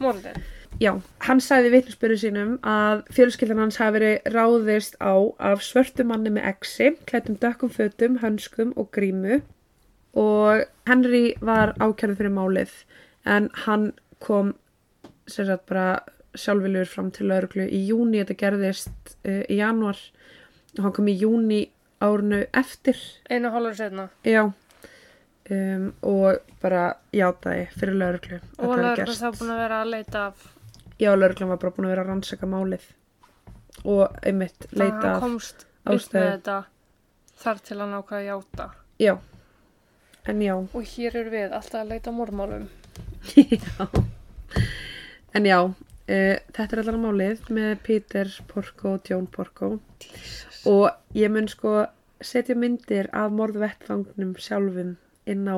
morðin? 0.02 0.38
Já, 0.78 0.92
hann 1.26 1.40
sagði 1.42 1.72
vitnisbyrðu 1.72 2.18
sínum 2.22 2.50
að 2.66 3.00
fjölskyldan 3.16 3.62
hans 3.64 3.78
hafi 3.80 3.96
verið 3.98 4.28
ráðist 4.34 4.98
á 5.02 5.16
af 5.50 5.64
svörtu 5.64 6.04
manni 6.06 6.30
með 6.30 6.50
exi, 6.52 6.92
klættum 7.08 7.38
dökkum 7.40 7.72
fötum, 7.72 8.20
hönskum 8.22 8.74
og 8.78 8.92
grímu. 8.94 9.40
Og 10.18 10.64
Henry 10.86 11.34
var 11.40 11.74
ákjærður 11.82 12.20
fyrir 12.20 12.34
málið 12.36 12.76
en 13.26 13.50
hann 13.64 13.90
kom 14.22 14.54
sagt 15.28 15.66
bara 15.68 15.98
sjálfviljur 16.38 16.86
fram 16.88 17.10
til 17.10 17.26
lauruglu 17.28 17.66
í 17.66 17.80
júni, 17.88 18.20
þetta 18.22 18.38
gerðist 18.38 19.16
uh, 19.26 19.42
í 19.50 19.58
januar 19.58 19.98
og 20.78 20.84
hann 20.84 20.94
kom 20.94 21.10
í 21.10 21.16
júni 21.18 21.64
árunu 22.04 22.44
eftir, 22.54 22.98
Einu 23.28 23.50
hálfur 23.50 23.74
setna. 23.74 24.08
já 24.22 24.52
um, 25.50 25.88
og 26.02 26.38
bara 26.62 26.84
játaði 27.14 27.66
fyrir 27.78 27.96
lauruglu 28.00 28.38
Og 28.58 28.78
gerst. 28.98 29.22
þá 29.22 29.30
búin 29.38 29.52
að 29.54 29.60
vera 29.64 29.80
að 29.84 29.90
leita 29.94 30.26
af 30.30 30.46
Já, 30.98 31.12
lauruglan 31.14 31.48
var 31.52 31.60
bara 31.62 31.70
búin 31.76 31.86
að 31.86 31.92
vera 31.94 32.02
að 32.02 32.08
rannsaka 32.10 32.46
málið. 32.50 32.86
Og 33.86 34.16
einmitt 34.26 34.64
Þannig 34.66 34.72
að 34.74 34.80
leita 34.82 35.10
hann 35.12 35.20
komst 35.22 35.60
upp 35.86 36.12
með 36.14 36.24
þetta 36.32 36.56
þar 37.38 37.60
til 37.68 37.76
hann 37.78 37.92
ákvaða 38.00 38.18
að 38.18 38.26
játa. 38.32 38.66
já, 38.98 39.14
en 40.26 40.40
já, 40.42 40.54
Og 40.74 40.82
hér 40.96 41.16
eru 41.22 41.30
við 41.30 41.52
alltaf 41.54 41.80
að 41.84 41.92
leita 41.92 42.10
að 42.10 42.16
morðmálum. 42.18 42.64
já, 43.38 43.88
en 45.38 45.44
já, 45.46 45.58
uh, 45.62 46.36
þetta 46.56 46.68
er 46.74 46.82
allan 46.82 47.02
málið 47.04 47.46
með 47.54 47.76
Peter 47.86 48.32
Porco 48.50 48.96
og 48.96 49.06
John 49.10 49.26
Porco. 49.30 49.78
Og 50.66 50.90
ég 51.14 51.30
mun 51.30 51.46
sko 51.48 51.84
setja 52.20 52.56
myndir 52.58 53.06
af 53.14 53.30
morðvettfangnum 53.30 54.34
sjálfum 54.42 54.96
inn 55.28 55.44
á 55.48 55.56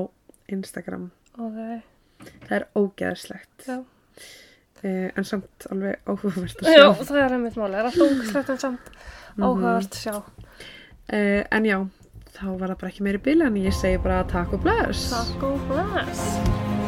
Instagram. 0.50 1.08
Ok. 1.38 1.60
Það 2.48 2.56
er 2.58 2.66
ógeðslegt, 2.76 3.64
Já. 3.68 3.78
uh, 3.80 5.08
en 5.16 5.24
samt 5.24 5.66
alveg 5.72 6.02
áhugavert 6.10 6.60
að 6.64 6.74
Já, 6.74 6.82
sjá. 6.90 7.04
það 7.08 7.20
er 7.24 7.36
einmitt 7.38 7.56
máli. 7.60 7.72
Það 7.72 7.80
er 7.80 7.88
alltaf 7.90 8.10
ógæslegt 8.10 8.52
en 8.56 8.60
samt 8.66 8.90
áhugavert 9.38 9.96
að 9.96 10.02
sjá. 10.02 10.14
Uh, 11.10 11.40
en 11.56 11.64
já, 11.70 11.78
þá 12.36 12.44
var 12.60 12.68
það 12.74 12.78
bara 12.82 12.92
ekki 12.92 13.06
meiri 13.08 13.22
bíl 13.24 13.40
en 13.46 13.56
ég 13.62 13.74
segi 13.74 14.02
bara 14.04 14.20
takk 14.30 14.52
og 14.58 14.62
bless 14.66 15.08
Takk 15.14 15.48
og 15.48 15.64
bless. 15.70 16.79